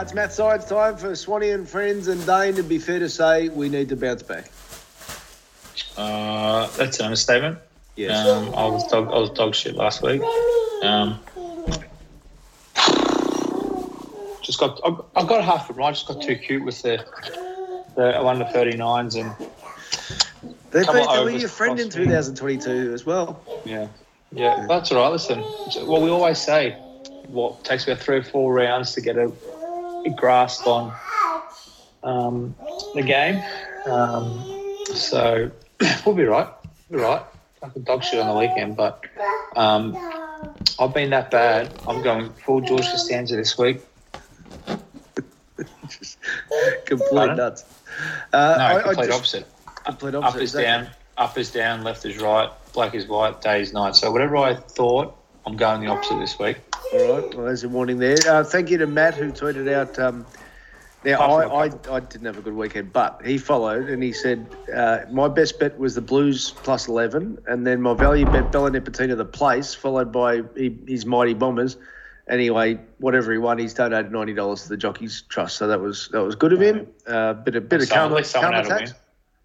Uh, 0.00 0.02
it's 0.02 0.14
Maths 0.14 0.36
Science 0.36 0.64
time 0.64 0.96
for 0.96 1.14
Swanny 1.14 1.50
and 1.50 1.68
friends 1.68 2.08
and 2.08 2.24
Dane. 2.24 2.54
To 2.54 2.62
be 2.62 2.78
fair 2.78 3.00
to 3.00 3.08
say, 3.10 3.50
we 3.50 3.68
need 3.68 3.90
to 3.90 3.96
bounce 3.96 4.22
back. 4.22 4.50
Uh, 5.94 6.68
that's 6.78 6.98
an 7.00 7.04
understatement. 7.04 7.58
Yes. 7.96 8.26
Um, 8.26 8.54
I 8.54 8.66
was 8.66 8.86
dog. 8.86 9.08
I 9.08 9.18
was 9.18 9.28
dog 9.28 9.54
shit 9.54 9.74
last 9.74 10.00
week. 10.00 10.22
Um, 10.82 11.20
just 14.40 14.58
got. 14.58 14.80
I, 14.82 15.20
I 15.20 15.26
got 15.26 15.44
half 15.44 15.68
it 15.68 15.74
right. 15.74 15.92
Just 15.92 16.08
got 16.08 16.22
too 16.22 16.36
cute 16.36 16.64
with 16.64 16.80
the 16.80 17.04
the 17.94 18.24
under 18.24 18.46
thirty 18.46 18.78
nines 18.78 19.16
and 19.16 19.34
They've 20.70 20.86
been, 20.86 20.94
they 20.94 21.24
were 21.24 21.30
your 21.30 21.48
friend 21.50 21.78
in 21.78 21.90
2022 21.90 22.94
as 22.94 23.04
well. 23.04 23.42
yeah, 23.66 23.88
yeah. 24.32 24.64
That's 24.66 24.92
all 24.92 25.02
right. 25.02 25.12
Listen, 25.12 25.40
what 25.86 26.00
we 26.00 26.08
always 26.08 26.38
say. 26.38 26.72
What 27.26 27.64
takes 27.64 27.84
about 27.86 27.98
three 27.98 28.16
or 28.16 28.24
four 28.24 28.52
rounds 28.52 28.94
to 28.94 29.00
get 29.00 29.16
a 29.16 29.30
grasp 30.08 30.66
on 30.66 30.92
um, 32.02 32.54
the 32.94 33.02
game. 33.02 33.42
Um, 33.86 34.44
so 34.94 35.50
we'll 36.06 36.14
be 36.14 36.24
right. 36.24 36.48
We'll 36.88 36.98
be 37.00 37.04
right. 37.04 37.22
Fucking 37.60 37.82
dog 37.82 38.02
shit 38.02 38.18
on 38.20 38.26
the 38.28 38.34
weekend, 38.38 38.76
but 38.76 39.04
um, 39.54 39.94
I've 40.78 40.94
been 40.94 41.10
that 41.10 41.30
bad. 41.30 41.72
I'm 41.86 42.00
going 42.02 42.32
full 42.32 42.62
George 42.62 42.90
Costanza 42.90 43.36
this 43.36 43.58
week. 43.58 43.82
Complete 46.86 47.34
nuts. 47.36 47.64
Uh, 48.32 48.54
No, 48.58 48.64
I- 48.64 48.76
I 48.78 48.82
complete 48.82 49.06
just- 49.06 49.18
opposite. 49.18 49.46
Complete 49.84 50.14
Up 50.14 50.24
opposite. 50.24 50.42
is 50.42 50.54
exactly. 50.54 50.64
down, 50.86 50.94
up 51.16 51.38
is 51.38 51.50
down, 51.50 51.82
left 51.84 52.04
is 52.04 52.18
right, 52.18 52.50
black 52.72 52.94
is 52.94 53.06
white, 53.06 53.40
day 53.42 53.60
is 53.60 53.72
night. 53.72 53.94
So 53.96 54.10
whatever 54.10 54.36
I 54.36 54.54
thought, 54.54 55.14
I'm 55.46 55.56
going 55.56 55.80
the 55.80 55.86
opposite 55.88 56.18
this 56.18 56.38
week. 56.38 56.58
All 56.92 57.12
right. 57.12 57.34
Well, 57.34 57.46
there's 57.46 57.64
a 57.64 57.68
warning 57.68 57.98
there. 57.98 58.16
Uh, 58.28 58.44
thank 58.44 58.70
you 58.70 58.78
to 58.78 58.86
Matt 58.86 59.14
who 59.14 59.30
tweeted 59.32 59.72
out. 59.72 59.98
Um, 59.98 60.26
now, 61.02 61.20
I, 61.20 61.66
I, 61.66 61.70
I, 61.90 62.00
didn't 62.00 62.26
have 62.26 62.36
a 62.36 62.42
good 62.42 62.52
weekend, 62.52 62.92
but 62.92 63.22
he 63.24 63.38
followed 63.38 63.88
and 63.88 64.02
he 64.02 64.12
said, 64.12 64.46
uh, 64.74 65.00
My 65.10 65.28
best 65.28 65.58
bet 65.58 65.78
was 65.78 65.94
the 65.94 66.02
Blues 66.02 66.50
plus 66.62 66.88
11, 66.88 67.38
and 67.46 67.66
then 67.66 67.80
my 67.80 67.94
value 67.94 68.26
bet, 68.26 68.52
Bella 68.52 68.70
Nipotina, 68.70 69.16
the 69.16 69.24
place, 69.24 69.72
followed 69.74 70.12
by 70.12 70.42
he- 70.56 70.78
his 70.86 71.06
Mighty 71.06 71.32
Bombers. 71.32 71.78
Anyway, 72.28 72.78
whatever 72.98 73.32
he 73.32 73.38
won, 73.38 73.58
he's 73.58 73.74
donated 73.74 74.12
ninety 74.12 74.32
dollars 74.32 74.62
to 74.62 74.68
the 74.68 74.76
Jockeys 74.76 75.22
Trust, 75.22 75.56
so 75.56 75.66
that 75.66 75.80
was 75.80 76.08
that 76.12 76.22
was 76.22 76.36
good 76.36 76.52
of 76.52 76.60
him. 76.60 76.86
Uh, 77.04 77.32
bit 77.32 77.56
of 77.56 77.68
bit 77.68 77.82
of 77.82 77.88
karma, 77.90 78.22
karma 78.22 78.62
tax. 78.62 78.94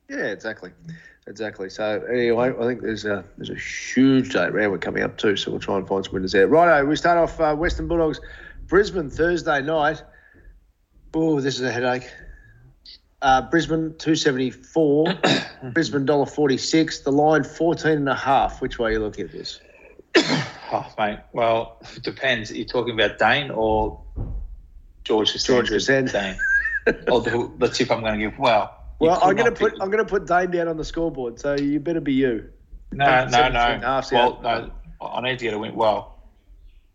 Yeah, 0.08 0.26
exactly, 0.26 0.72
exactly. 1.28 1.70
So 1.70 2.04
anyway, 2.12 2.54
I 2.60 2.66
think 2.66 2.82
there's 2.82 3.06
a 3.06 3.24
there's 3.38 3.50
a 3.50 3.56
huge 3.56 4.34
day 4.34 4.48
round 4.50 4.72
we're 4.72 4.78
coming 4.78 5.04
up 5.04 5.18
too, 5.18 5.36
so 5.36 5.52
we'll 5.52 5.60
try 5.60 5.78
and 5.78 5.88
find 5.88 6.04
some 6.04 6.14
winners 6.14 6.32
there. 6.32 6.48
Righto, 6.48 6.86
we 6.86 6.96
start 6.96 7.18
off 7.18 7.40
uh, 7.40 7.56
Western 7.56 7.88
Bulldogs, 7.88 8.20
Brisbane 8.68 9.10
Thursday 9.10 9.62
night. 9.62 10.04
Oh, 11.14 11.40
this 11.40 11.56
is 11.56 11.62
a 11.62 11.72
headache. 11.72 12.10
Uh, 13.22 13.42
Brisbane 13.42 13.96
two 13.98 14.16
seventy 14.16 14.52
four, 14.52 15.14
Brisbane 15.74 16.06
dollar 16.06 16.26
forty 16.26 16.58
six. 16.58 17.00
The 17.00 17.12
line 17.12 17.44
fourteen 17.44 17.94
and 17.94 18.10
a 18.10 18.16
half. 18.16 18.62
Which 18.62 18.78
way 18.80 18.90
are 18.90 18.94
you 18.94 19.00
looking 19.00 19.26
at 19.26 19.32
this? 19.32 19.60
Oh, 20.72 20.92
mate. 20.98 21.20
Well, 21.32 21.78
it 21.96 22.02
depends. 22.02 22.50
Are 22.50 22.56
you 22.56 22.66
talking 22.66 23.00
about 23.00 23.20
Dane 23.20 23.52
or 23.52 24.02
George 25.06 25.32
George. 25.44 25.70
Dane. 25.86 26.36
or 27.08 27.22
the, 27.22 27.52
the 27.60 27.70
tip 27.70 27.92
I'm 27.92 28.02
going 28.02 28.20
to 28.20 28.30
give. 28.30 28.40
Well, 28.40 28.75
Well, 29.00 29.20
I'm 29.22 29.36
gonna 29.36 29.52
put 29.52 29.74
pick- 29.74 29.82
I'm 29.82 29.90
gonna 29.90 30.06
put 30.06 30.26
Dane 30.26 30.52
down 30.52 30.68
on 30.68 30.78
the 30.78 30.86
scoreboard, 30.86 31.40
so 31.40 31.56
you 31.56 31.80
better 31.80 32.00
be 32.02 32.14
you. 32.14 32.50
No, 32.92 33.26
no, 33.26 33.50
no. 33.50 33.60
and 33.60 33.84
half's 33.84 34.12
Well, 34.12 34.40
out. 34.44 34.44
no. 34.44 34.72
I 35.02 35.22
need 35.22 35.40
to 35.40 35.46
get 35.46 35.54
a 35.54 35.60
win. 35.60 35.76
Well, 35.76 36.18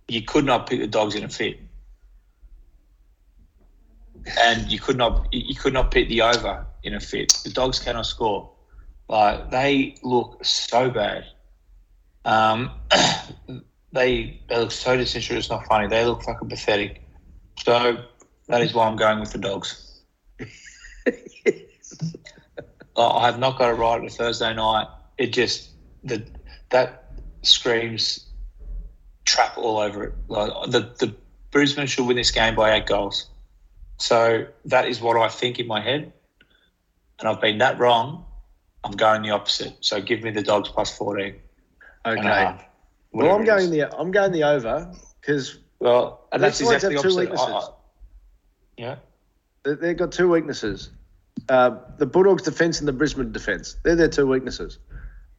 you 0.08 0.22
could 0.22 0.44
not 0.44 0.66
pick 0.68 0.80
the 0.80 0.86
dogs 0.86 1.14
in 1.14 1.24
a 1.24 1.28
fit, 1.28 1.58
and 4.40 4.70
you 4.70 4.78
could 4.78 4.96
not 4.96 5.28
you 5.32 5.54
could 5.54 5.72
not 5.72 5.90
pick 5.90 6.08
the 6.08 6.22
over 6.22 6.66
in 6.82 6.94
a 6.94 7.00
fit. 7.00 7.32
The 7.44 7.50
dogs 7.50 7.78
cannot 7.78 8.06
score. 8.06 8.50
Like 9.08 9.50
they 9.50 9.96
look 10.02 10.44
so 10.44 10.90
bad. 10.90 11.24
Um, 12.24 12.70
they 13.92 14.40
they 14.48 14.56
look 14.56 14.70
so 14.72 14.96
disinterested. 14.96 15.36
It's 15.38 15.50
not 15.50 15.66
funny. 15.66 15.88
They 15.88 16.04
look 16.04 16.22
fucking 16.22 16.48
pathetic. 16.48 17.02
So 17.58 18.04
that 18.48 18.62
is 18.62 18.72
why 18.72 18.86
I'm 18.86 18.96
going 18.96 19.20
with 19.20 19.32
the 19.32 19.38
dogs. 19.38 20.00
Oh, 22.96 23.18
I 23.18 23.26
have 23.26 23.38
not 23.38 23.58
got 23.58 23.70
it 23.70 23.74
right 23.74 23.98
on 24.00 24.06
a 24.06 24.10
Thursday 24.10 24.52
night. 24.54 24.86
It 25.18 25.28
just 25.32 25.70
the 26.04 26.24
that 26.70 27.12
screams 27.42 28.26
trap 29.24 29.56
all 29.56 29.78
over 29.78 30.04
it. 30.04 30.14
Like 30.28 30.70
the 30.70 30.80
the 30.98 31.14
Brisbane 31.50 31.86
should 31.86 32.06
win 32.06 32.16
this 32.16 32.30
game 32.30 32.54
by 32.54 32.74
eight 32.74 32.86
goals. 32.86 33.28
So 33.98 34.46
that 34.64 34.88
is 34.88 35.00
what 35.00 35.16
I 35.16 35.28
think 35.28 35.58
in 35.58 35.66
my 35.66 35.80
head, 35.80 36.12
and 37.18 37.28
I've 37.28 37.40
been 37.40 37.58
that 37.58 37.78
wrong. 37.78 38.24
I'm 38.82 38.92
going 38.92 39.22
the 39.22 39.30
opposite. 39.30 39.76
So 39.80 40.00
give 40.00 40.22
me 40.22 40.30
the 40.30 40.42
dogs 40.42 40.68
plus 40.68 40.96
fourteen. 40.96 41.36
Okay. 42.06 42.18
Uh, 42.20 42.22
half, 42.22 42.64
Well, 43.12 43.34
I'm 43.34 43.44
going 43.44 43.70
the 43.70 43.94
I'm 43.96 44.10
going 44.10 44.32
the 44.32 44.44
over 44.44 44.90
because 45.20 45.58
well, 45.80 46.26
and 46.32 46.42
that's 46.42 46.60
exactly 46.60 46.90
the 46.90 46.94
have 46.94 47.02
two 47.02 47.08
opposite. 47.08 47.20
Weaknesses. 47.20 47.48
I- 47.68 47.72
yeah. 48.78 48.96
They've 49.62 49.96
got 49.96 50.10
two 50.12 50.30
weaknesses. 50.30 50.88
Uh, 51.48 51.76
the 51.98 52.06
Bulldogs' 52.06 52.42
defence 52.42 52.80
and 52.80 52.88
the 52.88 52.92
Brisbane 52.92 53.32
defence. 53.32 53.76
They're 53.82 53.96
their 53.96 54.08
two 54.08 54.26
weaknesses. 54.26 54.78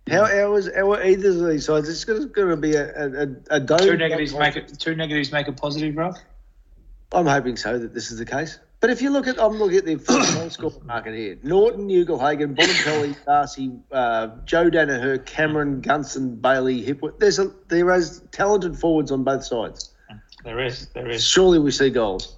How, 0.09 0.25
how 0.25 0.55
is 0.55 0.69
how 0.75 0.93
are 0.93 1.03
either 1.03 1.29
of 1.29 1.47
these 1.47 1.65
sides? 1.65 1.87
It's 1.87 2.03
going 2.05 2.27
to 2.33 2.57
be 2.57 2.73
a, 2.73 2.85
a, 2.85 3.23
a, 3.23 3.27
a 3.51 3.59
dome. 3.59 3.79
Two 3.79 3.97
negatives 3.97 4.33
make 4.33 4.55
it. 4.55 4.79
Two 4.79 4.95
negatives 4.95 5.31
make 5.31 5.47
a 5.47 5.53
positive, 5.53 5.95
bro. 5.95 6.13
I'm 7.11 7.27
hoping 7.27 7.57
so 7.57 7.77
that 7.77 7.93
this 7.93 8.11
is 8.11 8.17
the 8.17 8.25
case. 8.25 8.59
But 8.79 8.89
if 8.89 9.01
you 9.01 9.11
look 9.11 9.27
at, 9.27 9.39
I'm 9.39 9.59
looking 9.59 9.77
at 9.77 9.85
the 9.85 9.97
full 9.97 10.23
score 10.49 10.73
market 10.83 11.13
here: 11.13 11.37
Naughton, 11.43 11.87
Ugle-Hagan, 11.87 12.55
Bontempelli, 12.55 13.15
Darcy, 13.25 13.71
uh, 13.91 14.29
Joe 14.45 14.71
Daniher, 14.71 15.23
Cameron, 15.23 15.81
Gunston, 15.81 16.41
Bailey, 16.41 16.83
Hipwood. 16.83 17.19
There's 17.19 17.37
a 17.37 17.51
there 17.67 17.91
is 17.91 18.23
talented 18.31 18.77
forwards 18.77 19.11
on 19.11 19.23
both 19.23 19.45
sides. 19.45 19.91
There 20.43 20.59
is. 20.59 20.87
There 20.87 21.07
is. 21.07 21.23
Surely 21.23 21.59
we 21.59 21.69
see 21.69 21.91
goals. 21.91 22.37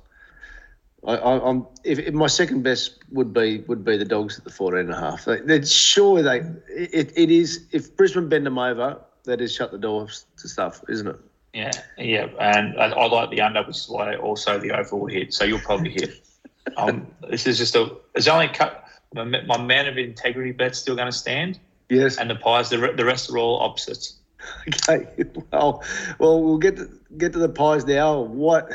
I, 1.06 1.16
I, 1.16 1.50
I'm 1.50 1.66
if, 1.84 2.00
if 2.00 2.14
my 2.14 2.28
second 2.28 2.64
best 2.64 3.00
would 3.12 3.34
be 3.34 3.60
would 3.68 3.84
be 3.84 3.98
the 3.98 4.06
dogs 4.06 4.38
at 4.38 4.44
the 4.46 4.50
14 4.50 4.80
and 4.80 4.92
a 4.92 5.00
half. 5.00 5.26
They, 5.26 5.40
they're 5.42 5.66
sure 5.66 6.22
they 6.22 6.40
it, 6.70 7.12
it 7.16 7.30
is 7.30 7.66
if 7.72 7.96
Brisbane 7.98 8.30
bend 8.30 8.46
them 8.46 8.58
over, 8.58 9.00
that 9.26 9.42
is 9.42 9.54
shut 9.54 9.72
the 9.72 9.78
doors 9.78 10.26
to 10.38 10.48
stuff, 10.48 10.82
isn't 10.90 11.08
it? 11.08 11.18
Yeah, 11.54 11.72
yeah, 11.98 12.28
and 12.40 12.80
I, 12.80 12.86
I 12.86 13.06
like 13.08 13.30
the 13.30 13.42
under, 13.42 13.62
which 13.64 13.78
is 13.78 13.90
why 13.90 14.16
also 14.16 14.58
the 14.58 14.72
overall 14.72 15.06
hit. 15.06 15.34
So 15.34 15.44
you'll 15.44 15.60
probably 15.60 15.92
hit. 15.92 16.20
Um, 16.78 17.08
this 17.30 17.46
is 17.46 17.58
just 17.58 17.76
a. 17.76 17.94
It's 18.16 18.30
only 18.30 18.48
cut. 18.48 18.86
My, 19.14 19.26
my 19.26 19.62
man 19.62 19.86
of 19.86 19.98
integrity 19.98 20.54
bet's 20.54 20.80
still 20.80 20.96
going 20.96 21.12
to 21.12 21.18
stand, 21.18 21.60
Yes. 21.90 22.18
and 22.18 22.30
the 22.30 22.36
pies. 22.36 22.70
The, 22.70 22.80
re- 22.80 22.96
the 22.96 23.04
rest 23.04 23.30
are 23.30 23.38
all 23.38 23.60
opposites. 23.60 24.16
Okay. 24.90 25.08
Well, 25.52 25.84
well, 26.20 26.42
we'll 26.42 26.58
get 26.58 26.78
to, 26.78 26.90
get 27.18 27.34
to 27.34 27.40
the 27.40 27.50
pies 27.50 27.86
now. 27.86 28.22
What 28.22 28.72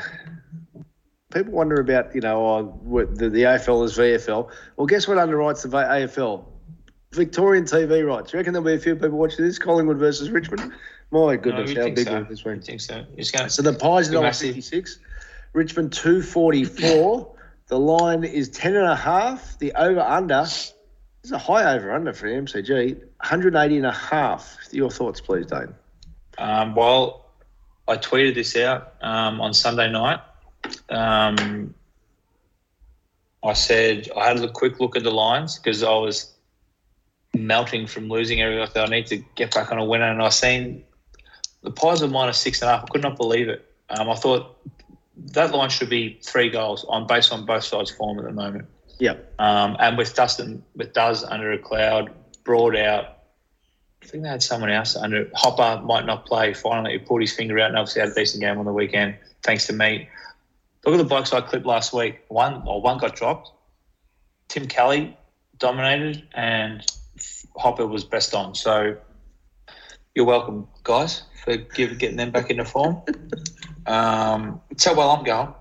people 1.33 1.53
wonder 1.53 1.81
about, 1.81 2.15
you 2.15 2.21
know, 2.21 2.47
oh, 2.47 2.63
what 2.83 3.17
the, 3.17 3.29
the 3.29 3.43
AFL 3.43 3.85
is 3.85 3.97
VFL. 3.97 4.51
Well, 4.77 4.87
guess 4.87 5.07
what 5.07 5.19
underwrites 5.19 5.63
the 5.63 5.69
AFL? 5.69 6.45
Victorian 7.13 7.65
TV 7.65 8.07
rights. 8.07 8.33
You 8.33 8.39
reckon 8.39 8.53
there'll 8.53 8.67
be 8.67 8.75
a 8.75 8.79
few 8.79 8.95
people 8.95 9.19
watching 9.19 9.45
this? 9.45 9.59
Collingwood 9.59 9.99
versus 9.99 10.31
Richmond? 10.31 10.73
My 11.11 11.37
goodness, 11.37 11.73
no, 11.73 11.83
how 11.83 11.89
big 11.89 12.07
so. 12.07 12.17
is 12.19 12.29
this 12.29 12.45
one? 12.45 12.59
I 12.59 12.61
think 12.61 12.81
so. 12.81 13.07
So 13.49 13.63
the 13.63 13.73
Pies 13.73 14.13
are 14.13 14.21
massive. 14.21 14.49
56, 14.49 14.99
Richmond 15.55 15.93
244. 15.93 17.35
the 17.69 17.79
line 17.79 18.25
is 18.25 18.51
10 18.51 18.77
and 18.77 18.87
a 18.87 18.97
half. 18.97 19.59
The 19.59 19.73
over 19.73 20.01
under 20.01 20.47
is 21.25 21.33
a 21.33 21.39
high 21.39 21.75
over 21.75 21.93
under 21.93 22.13
for 22.13 22.29
the 22.29 22.35
MCG, 22.35 22.99
180 22.99 23.77
and 23.77 23.87
a 23.87 23.93
half. 23.93 24.59
Your 24.71 24.91
thoughts, 24.91 25.23
please, 25.23 25.47
Dane. 25.47 25.75
Um, 26.37 26.75
well, 26.75 27.31
I 27.89 27.97
tweeted 27.97 28.35
this 28.35 28.55
out 28.57 28.95
um, 29.01 29.41
on 29.41 29.55
Sunday 29.55 29.91
night. 29.91 30.21
Um, 30.89 31.75
I 33.45 33.53
said 33.53 34.09
I 34.17 34.29
had 34.29 34.39
a 34.39 34.51
quick 34.51 34.81
look 34.81 34.97
at 34.97 35.03
the 35.03 35.11
lines 35.11 35.59
because 35.59 35.83
I 35.83 35.95
was 35.95 36.35
melting 37.35 37.87
from 37.87 38.09
losing 38.09 38.41
everything. 38.41 38.63
I 38.63 38.67
thought 38.67 38.89
I 38.89 38.91
need 38.91 39.07
to 39.07 39.19
get 39.37 39.55
back 39.55 39.71
on 39.71 39.79
a 39.79 39.85
winner, 39.85 40.11
and 40.11 40.23
I 40.23 40.29
seen 40.31 40.85
the 41.63 41.71
Pies 41.71 42.03
were 42.03 42.09
minus 42.09 42.39
six 42.39 42.63
and 42.63 42.71
a 42.71 42.75
half. 42.75 42.85
I 42.85 42.87
could 42.89 43.03
not 43.03 43.17
believe 43.17 43.49
it. 43.49 43.65
Um, 43.91 44.09
I 44.09 44.15
thought 44.15 44.57
that 45.33 45.53
line 45.53 45.71
should 45.71 45.91
be 45.91 46.19
three 46.23 46.51
goals 46.51 46.85
on 46.89 47.07
based 47.07 47.33
on 47.33 47.45
both 47.45 47.65
sides' 47.65 47.91
form 47.91 48.19
at 48.19 48.25
the 48.25 48.33
moment. 48.33 48.67
Yeah. 48.99 49.15
Um, 49.39 49.77
and 49.79 49.97
with 49.97 50.15
Dustin, 50.15 50.63
with 50.75 50.93
Duz 50.93 51.25
under 51.25 51.53
a 51.53 51.59
cloud, 51.59 52.11
brought 52.45 52.77
out. 52.77 53.15
I 54.03 54.07
think 54.07 54.23
they 54.23 54.29
had 54.29 54.43
someone 54.43 54.71
else 54.71 54.97
under 54.97 55.29
Hopper 55.35 55.83
might 55.85 56.07
not 56.07 56.25
play. 56.25 56.55
Finally, 56.55 56.93
he 56.93 56.99
pulled 56.99 57.21
his 57.21 57.33
finger 57.33 57.59
out 57.59 57.69
and 57.69 57.79
obviously 57.79 58.01
had 58.01 58.11
a 58.11 58.15
decent 58.15 58.41
game 58.41 58.59
on 58.59 58.65
the 58.65 58.73
weekend, 58.73 59.17
thanks 59.43 59.67
to 59.67 59.73
me. 59.73 60.09
Look 60.89 61.01
at 61.01 61.07
the 61.07 61.37
I 61.37 61.41
clipped 61.43 61.67
last 61.67 61.93
week. 61.93 62.21
One 62.29 62.63
or 62.67 62.81
one 62.81 62.97
got 62.97 63.15
dropped. 63.15 63.53
Tim 64.49 64.67
Kelly 64.67 65.15
dominated, 65.59 66.27
and 66.33 66.83
Hopper 67.57 67.87
was 67.87 68.05
best 68.05 68.35
on. 68.35 68.55
So 68.55 68.97
you're 70.15 70.25
welcome, 70.25 70.67
guys, 70.85 71.25
for 71.45 71.59
give, 71.59 71.99
getting 71.99 72.17
them 72.17 72.31
back 72.31 72.49
into 72.49 72.65
form. 72.65 73.03
Um, 73.87 74.63
so 74.79 74.95
well, 74.95 75.11
I'm 75.11 75.25
going. 75.25 75.53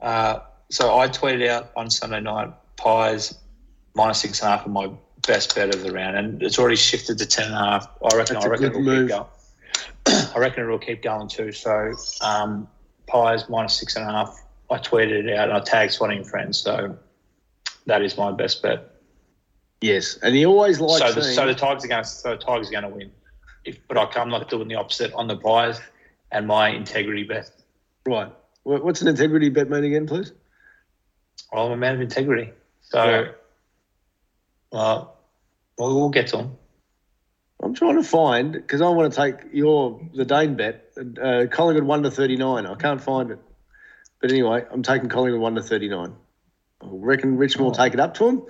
Uh, 0.00 0.38
so 0.70 0.98
I 0.98 1.08
tweeted 1.08 1.46
out 1.46 1.70
on 1.76 1.90
Sunday 1.90 2.20
night, 2.20 2.50
Pies 2.76 3.38
minus 3.94 4.20
six 4.20 4.40
and 4.40 4.48
a 4.48 4.56
half 4.56 4.66
are 4.66 4.70
my 4.70 4.90
best 5.26 5.54
bet 5.54 5.74
of 5.74 5.82
the 5.82 5.92
round, 5.92 6.16
and 6.16 6.42
it's 6.42 6.58
already 6.58 6.76
shifted 6.76 7.18
to 7.18 7.26
ten 7.26 7.48
and 7.48 7.54
a 7.54 7.58
half. 7.58 7.88
I 8.02 8.16
reckon. 8.16 8.34
That's 8.36 8.46
I 8.46 8.48
reckon 8.48 8.66
it'll 8.68 8.80
move. 8.80 9.08
keep 9.10 9.18
going. 9.18 9.28
I 10.34 10.38
reckon 10.38 10.64
it'll 10.64 10.78
keep 10.78 11.02
going 11.02 11.28
too. 11.28 11.52
So 11.52 11.92
um, 12.22 12.66
Pies 13.08 13.48
minus 13.48 13.74
six 13.74 13.96
and 13.96 14.08
a 14.08 14.12
half. 14.12 14.44
I 14.70 14.78
tweeted 14.78 15.26
it 15.26 15.36
out 15.36 15.48
and 15.48 15.56
I 15.56 15.60
tagged 15.60 15.96
and 16.00 16.26
friends. 16.26 16.58
So 16.58 16.96
that 17.86 18.02
is 18.02 18.16
my 18.16 18.30
best 18.32 18.62
bet. 18.62 18.94
Yes. 19.80 20.18
And 20.22 20.34
he 20.34 20.44
always 20.44 20.80
likes 20.80 21.00
so, 21.00 21.12
the, 21.12 21.22
seeing- 21.22 21.34
so 21.34 21.46
the 21.46 21.54
Tigers 21.54 21.84
are 21.84 21.88
going. 21.88 22.04
to 22.04 22.08
So 22.08 22.30
the 22.30 22.36
Tigers 22.36 22.68
are 22.68 22.72
going 22.72 22.82
to 22.84 22.90
win. 22.90 23.10
If, 23.64 23.86
but 23.88 23.96
I, 23.96 24.20
I'm 24.20 24.28
not 24.28 24.48
doing 24.48 24.68
the 24.68 24.74
opposite 24.76 25.12
on 25.14 25.26
the 25.26 25.36
Pies 25.36 25.80
and 26.30 26.46
my 26.46 26.68
integrity 26.68 27.24
bet. 27.24 27.50
Right. 28.06 28.30
What's 28.64 29.00
an 29.00 29.08
integrity 29.08 29.48
bet 29.48 29.70
mean 29.70 29.84
again, 29.84 30.06
please? 30.06 30.32
Well, 31.52 31.66
I'm 31.66 31.72
a 31.72 31.76
man 31.76 31.94
of 31.94 32.00
integrity. 32.00 32.52
So, 32.82 32.98
Right. 32.98 33.34
well, 34.72 34.80
uh, 34.80 35.04
we'll, 35.78 35.94
we'll 36.00 36.08
get 36.10 36.26
to 36.28 36.38
them. 36.38 36.56
I'm 37.62 37.74
trying 37.74 37.96
to 37.96 38.04
find 38.04 38.52
because 38.52 38.80
I 38.80 38.88
want 38.88 39.12
to 39.12 39.16
take 39.16 39.52
your 39.52 40.00
the 40.14 40.24
Dane 40.24 40.54
bet. 40.56 40.92
Uh, 40.96 41.46
Collingwood 41.50 41.84
one 41.84 42.02
to 42.04 42.10
thirty 42.10 42.36
nine. 42.36 42.66
I 42.66 42.74
can't 42.76 43.00
find 43.00 43.30
it, 43.30 43.40
but 44.20 44.30
anyway, 44.30 44.64
I'm 44.70 44.82
taking 44.82 45.08
Collingwood 45.08 45.40
one 45.40 45.54
to 45.56 45.62
thirty 45.62 45.88
nine. 45.88 46.14
I 46.80 46.86
reckon 46.90 47.36
Richmond 47.36 47.66
will 47.66 47.74
take 47.74 47.94
it 47.94 48.00
up 48.00 48.14
to 48.14 48.28
him. 48.28 48.42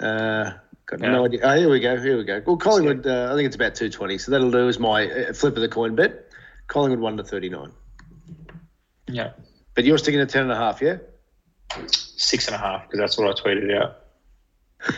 Uh, 0.00 0.52
got 0.86 1.00
no 1.00 1.24
idea. 1.24 1.40
Oh, 1.44 1.56
here 1.56 1.70
we 1.70 1.78
go. 1.78 1.96
Here 1.96 2.18
we 2.18 2.24
go. 2.24 2.42
Well, 2.44 2.56
Collingwood. 2.56 3.06
Uh, 3.06 3.30
I 3.32 3.36
think 3.36 3.46
it's 3.46 3.56
about 3.56 3.76
two 3.76 3.88
twenty. 3.88 4.18
So 4.18 4.32
that'll 4.32 4.50
do 4.50 4.68
as 4.68 4.78
my 4.78 5.06
uh, 5.06 5.32
flip 5.32 5.54
of 5.54 5.62
the 5.62 5.68
coin 5.68 5.94
bet. 5.94 6.28
Collingwood 6.66 7.00
one 7.00 7.16
to 7.18 7.24
thirty 7.24 7.48
nine. 7.48 7.72
Yeah. 9.06 9.32
But 9.74 9.84
you're 9.84 9.98
sticking 9.98 10.20
at 10.20 10.28
ten 10.28 10.42
and 10.42 10.52
a 10.52 10.56
half, 10.56 10.82
yeah? 10.82 10.96
Six 11.86 12.46
and 12.46 12.56
a 12.56 12.58
half, 12.58 12.82
because 12.82 12.98
that's 12.98 13.18
what 13.18 13.28
I 13.28 13.40
tweeted 13.40 13.74
out. 13.80 13.98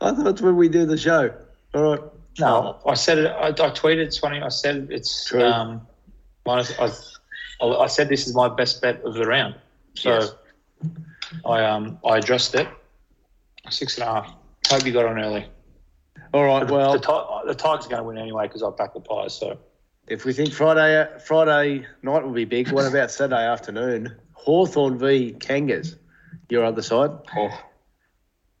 I 0.00 0.12
thought 0.12 0.26
it's 0.26 0.42
when 0.42 0.56
we 0.56 0.68
do 0.68 0.86
the 0.86 0.96
show. 0.98 1.32
All 1.74 1.82
right. 1.82 2.00
No, 2.38 2.78
I 2.86 2.94
said 2.94 3.18
it. 3.18 3.28
I, 3.28 3.48
I 3.48 3.52
tweeted. 3.52 3.98
It's 4.04 4.18
funny. 4.18 4.40
I 4.42 4.48
said 4.48 4.88
it's. 4.90 5.26
True. 5.26 5.42
Um, 5.44 5.86
minus, 6.44 6.78
I, 6.78 6.90
I, 7.64 7.66
I 7.66 7.86
said 7.86 8.08
this 8.10 8.26
is 8.26 8.34
my 8.34 8.48
best 8.48 8.82
bet 8.82 9.02
of 9.04 9.14
the 9.14 9.26
round. 9.26 9.54
So 9.94 10.10
Yes. 10.10 10.34
I 11.46 11.64
um 11.64 11.98
I 12.04 12.18
addressed 12.18 12.54
it. 12.54 12.68
Six 13.70 13.96
and 13.98 14.04
a 14.08 14.12
half. 14.12 14.34
Hope 14.68 14.84
you 14.86 14.92
got 14.92 15.06
on 15.06 15.18
early. 15.18 15.46
All 16.34 16.44
right. 16.44 16.68
Well, 16.68 16.92
the, 16.92 16.98
Ti- 16.98 17.48
the 17.48 17.54
Tigers 17.54 17.86
are 17.86 17.88
going 17.88 18.00
to 18.02 18.04
win 18.04 18.18
anyway 18.18 18.46
because 18.46 18.62
I 18.62 18.70
backed 18.70 18.94
the 18.94 19.00
Pies. 19.00 19.34
So 19.34 19.58
If 20.06 20.24
we 20.24 20.32
think 20.34 20.52
Friday 20.52 21.08
Friday 21.24 21.86
night 22.02 22.22
will 22.22 22.32
be 22.32 22.44
big, 22.44 22.70
what 22.70 22.86
about 22.86 23.10
Saturday 23.10 23.44
afternoon? 23.44 24.14
Hawthorn 24.34 24.98
v 24.98 25.34
Kangas, 25.38 25.96
your 26.50 26.64
other 26.64 26.82
side. 26.82 27.10
oh, 27.36 27.60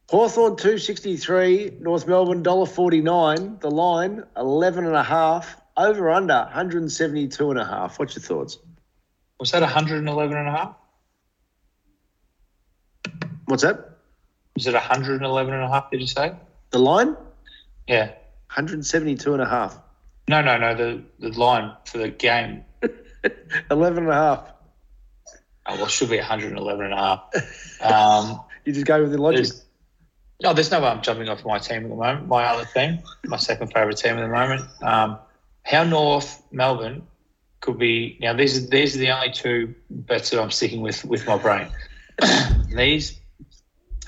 Hawthorn 0.08 0.56
263, 0.56 1.78
North 1.80 2.06
Melbourne 2.06 2.42
$1.49. 2.44 3.60
The 3.60 3.70
line 3.70 4.24
11 4.36 4.86
and 4.86 4.94
a. 4.94 5.44
Over 5.76 6.10
under 6.10 6.34
172 6.34 7.50
and 7.50 7.58
a 7.58 7.64
half. 7.64 7.98
What's 7.98 8.14
your 8.16 8.22
thoughts? 8.22 8.58
was 9.38 9.50
that 9.50 9.60
111 9.60 10.36
and 10.36 10.48
a 10.48 10.50
half? 10.50 10.74
What's 13.46 13.62
that? 13.62 13.98
Was 14.54 14.66
it 14.66 14.72
111 14.72 15.52
and 15.54 15.62
a 15.62 15.68
half? 15.68 15.90
Did 15.90 16.00
you 16.00 16.06
say? 16.06 16.32
The 16.70 16.78
line 16.78 17.16
Yeah. 17.86 18.06
172 18.54 19.32
and 19.34 19.42
a 19.42 19.46
half. 19.46 19.78
No, 20.28 20.40
no, 20.40 20.56
no. 20.56 20.74
The 20.74 21.02
the 21.18 21.38
line 21.38 21.72
for 21.84 21.98
the 21.98 22.08
game 22.08 22.64
11 23.70 24.04
and 24.04 24.08
a 24.08 24.14
half. 24.14 24.52
oh, 25.66 25.76
well, 25.76 25.84
it 25.84 25.90
should 25.90 26.08
be 26.10 26.16
111 26.16 26.84
and 26.86 26.94
a 26.94 26.96
half. 26.96 27.22
Um, 27.82 28.40
You 28.64 28.72
just 28.72 28.86
go 28.86 29.02
with 29.02 29.12
the 29.12 29.18
logic. 29.18 29.46
No, 30.42 30.52
there's 30.52 30.70
no 30.70 30.80
way 30.80 30.88
I'm 30.88 31.02
jumping 31.02 31.28
off 31.28 31.44
my 31.44 31.58
team 31.58 31.84
at 31.84 31.88
the 31.88 31.94
moment. 31.96 32.28
My 32.28 32.44
other 32.44 32.66
team, 32.74 32.98
my 33.24 33.36
second 33.36 33.68
favourite 33.72 33.96
team 33.96 34.18
at 34.18 34.22
the 34.22 34.28
moment. 34.28 34.62
Um, 34.82 35.18
how 35.64 35.84
North 35.84 36.42
Melbourne 36.52 37.06
could 37.60 37.78
be 37.78 38.18
now? 38.20 38.34
These 38.34 38.64
are 38.64 38.66
these 38.68 38.94
are 38.94 38.98
the 38.98 39.10
only 39.10 39.30
two 39.32 39.74
bets 39.90 40.30
that 40.30 40.40
I'm 40.40 40.50
sticking 40.50 40.80
with 40.82 41.04
with 41.04 41.26
my 41.26 41.38
brain. 41.38 41.68
these, 42.74 43.18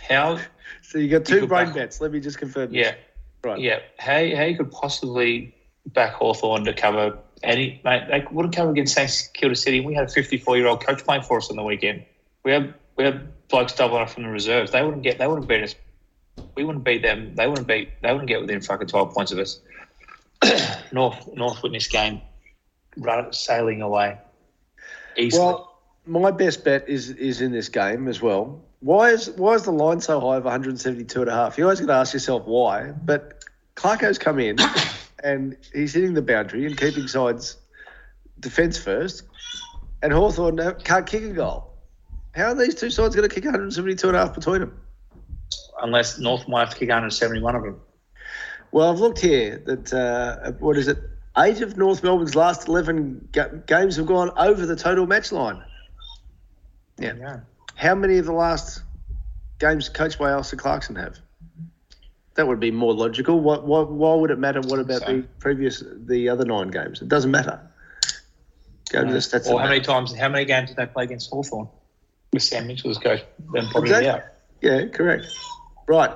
how 0.01 0.39
So 0.83 0.99
you 0.99 1.09
got 1.09 1.25
two 1.25 1.41
could 1.41 1.49
brain 1.49 1.67
back- 1.67 1.75
bets. 1.75 2.01
Let 2.01 2.13
me 2.13 2.21
just 2.21 2.39
confirm 2.39 2.73
this. 2.73 2.87
Yeah. 2.87 2.95
Right. 3.43 3.61
Yeah. 3.61 3.79
How, 3.99 4.15
how 4.15 4.45
you 4.45 4.57
could 4.57 4.71
possibly 4.71 5.55
back 5.87 6.15
Hawthorn 6.15 6.65
to 6.65 6.73
cover 6.73 7.19
any, 7.43 7.81
mate, 7.85 8.09
they 8.11 8.25
wouldn't 8.31 8.55
cover 8.55 8.71
against 8.71 8.95
St 8.95 9.33
Kilda 9.33 9.55
City. 9.55 9.81
We 9.81 9.95
had 9.95 10.05
a 10.05 10.13
54 10.13 10.57
year 10.57 10.67
old 10.67 10.85
coach 10.85 11.05
playing 11.05 11.23
for 11.23 11.39
us 11.39 11.51
on 11.51 11.57
the 11.57 11.63
weekend. 11.63 12.05
We 12.45 12.53
have, 12.53 12.75
we 12.97 13.05
have 13.05 13.21
blokes 13.49 13.75
doubling 13.75 14.03
up 14.03 14.11
from 14.11 14.25
the 14.25 14.29
reserves. 14.29 14.73
They 14.73 14.83
wouldn't 14.83 15.03
get, 15.03 15.19
they 15.19 15.27
wouldn't 15.27 15.47
beat 15.47 15.63
us. 15.63 15.75
We 16.55 16.65
wouldn't 16.65 16.85
beat 16.85 17.03
them. 17.03 17.35
They 17.35 17.47
wouldn't 17.47 17.67
beat, 17.67 17.91
they 18.03 18.13
wouldn't 18.13 18.29
get 18.29 18.41
within 18.41 18.61
fucking 18.61 18.89
12 18.89 19.15
points 19.15 19.33
of 19.33 19.39
us. 19.39 19.61
North, 20.93 21.29
North 21.35 21.63
witness 21.63 21.87
game, 21.89 22.21
run, 22.97 23.33
sailing 23.33 23.83
away. 23.83 24.19
Easily. 25.17 25.45
Well, 25.45 25.79
my 26.07 26.31
best 26.31 26.65
bet 26.65 26.89
is 26.89 27.11
is 27.11 27.41
in 27.41 27.53
this 27.53 27.69
game 27.69 28.09
as 28.09 28.23
well. 28.23 28.61
Why 28.81 29.11
is 29.11 29.31
why 29.31 29.55
is 29.55 29.65
the 29.65 29.73
line 29.73 30.01
so 30.01 30.21
high 30.21 30.37
of 30.37 30.45
172 30.45 31.21
and 31.21 31.31
a 31.31 31.35
half? 31.35 31.59
You 31.59 31.65
always 31.65 31.81
got 31.81 31.87
to 31.87 31.93
ask 31.95 32.15
yourself 32.15 32.45
why. 32.47 32.93
But 32.93 33.45
Clarko's 33.77 34.19
come 34.19 34.39
in 34.39 34.57
and 35.25 35.57
he's 35.73 35.95
hitting 35.95 36.15
the 36.15 36.23
boundary 36.23 36.67
and 36.67 36.77
keeping 36.77 37.09
sides 37.09 37.57
defence 38.41 38.79
first, 38.79 39.25
and 40.03 40.13
Hawthorn 40.13 40.59
can't 40.85 41.07
kick 41.07 41.25
a 41.25 41.31
goal. 41.31 41.73
How 42.35 42.49
are 42.49 42.55
these 42.55 42.75
two 42.75 42.91
sides 42.91 43.17
going 43.17 43.29
to 43.29 43.35
kick 43.35 43.45
172 43.45 44.07
and 44.07 44.17
a 44.17 44.21
half 44.21 44.35
between 44.35 44.61
them? 44.61 44.81
Unless 45.83 46.19
North 46.19 46.49
might 46.49 46.61
have 46.61 46.71
to 46.71 46.77
kick 46.77 46.89
171 46.89 47.55
of 47.55 47.63
them. 47.63 47.81
Well, 48.73 48.91
I've 48.91 48.99
looked 49.01 49.21
here 49.21 49.63
that 49.67 49.93
uh, 49.93 50.53
what 50.59 50.77
is 50.77 50.89
it? 50.89 50.99
Eight 51.39 51.61
of 51.61 51.77
North 51.77 52.03
Melbourne's 52.03 52.35
last 52.35 52.67
11 52.69 53.29
ga- 53.33 53.49
games 53.67 53.97
have 53.97 54.07
gone 54.07 54.31
over 54.37 54.67
the 54.67 54.75
total 54.77 55.07
match 55.07 55.31
line. 55.31 55.63
Yeah. 56.99 57.15
Yeah. 57.19 57.41
How 57.77 57.95
many 57.95 58.19
of 58.19 58.27
the 58.27 58.33
last 58.33 58.83
games 59.61 59.89
coached 59.89 60.19
by 60.19 60.31
Alastair 60.33 60.59
Clarkson 60.59 60.97
have? 60.97 61.19
That 62.35 62.47
would 62.49 62.59
be 62.61 62.71
more 62.73 62.93
logical. 62.93 63.39
What, 63.41 63.67
why, 63.67 63.83
why 63.83 64.15
would 64.15 64.31
it 64.31 64.39
matter? 64.39 64.61
What 64.61 64.81
about 64.81 65.03
So- 65.03 65.07
the 65.19 65.23
previous, 65.39 65.83
the 66.07 66.29
other 66.29 66.45
nine 66.45 66.69
games? 66.69 67.01
It 67.01 67.09
doesn't 67.09 67.31
matter. 67.31 67.61
Go 68.91 69.05
to 69.05 69.13
the 69.13 69.19
stats. 69.19 69.47
Or 69.49 69.61
how 69.61 69.69
many 69.69 69.81
times, 69.81 70.15
how 70.15 70.29
many 70.29 70.45
games 70.45 70.71
did 70.71 70.77
they 70.77 70.87
play 70.87 71.05
against 71.05 71.31
Hawthorn 71.31 71.69
with 72.33 72.43
Sam 72.43 72.67
Mitchell 72.67 72.91
as 72.91 72.99
coach? 72.99 73.23
Then 73.53 73.69
probably 73.69 73.91
Exactly. 73.91 74.09
out. 74.09 74.23
Yeah, 74.61 74.87
correct. 74.89 75.27
Right. 75.89 76.15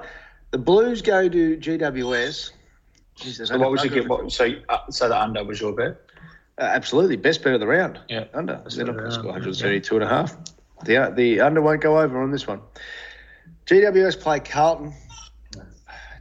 The 0.51 0.59
Blues 0.59 1.01
go 1.03 1.29
to 1.29 1.57
GWS. 1.57 2.51
So 3.17 3.59
what 3.59 3.71
was 3.71 3.85
you 3.85 3.91
get? 3.91 4.09
What, 4.09 4.31
so 4.31 4.51
uh, 4.69 4.79
so 4.91 5.09
the 5.09 5.21
under 5.21 5.45
was 5.45 5.61
your 5.61 5.73
bet. 5.73 6.01
Uh, 6.59 6.65
absolutely, 6.65 7.17
best 7.17 7.43
bet 7.43 7.55
of 7.55 7.61
the 7.61 7.67
round. 7.67 7.99
Yeah. 8.09 8.25
under. 8.35 8.57
Best 8.57 8.79
bet 8.79 8.89
of 8.89 8.97
the 8.97 9.03
round, 9.03 9.25
132 9.25 9.95
and 9.95 10.05
a 10.05 10.09
half. 10.09 10.37
The 10.85 11.13
the 11.15 11.41
under 11.41 11.63
won't 11.63 11.81
go 11.81 11.99
over 12.01 12.23
on 12.23 12.31
this 12.31 12.47
one. 12.47 12.61
GWS 13.67 14.21
play 14.21 14.41
Carlton. 14.41 14.93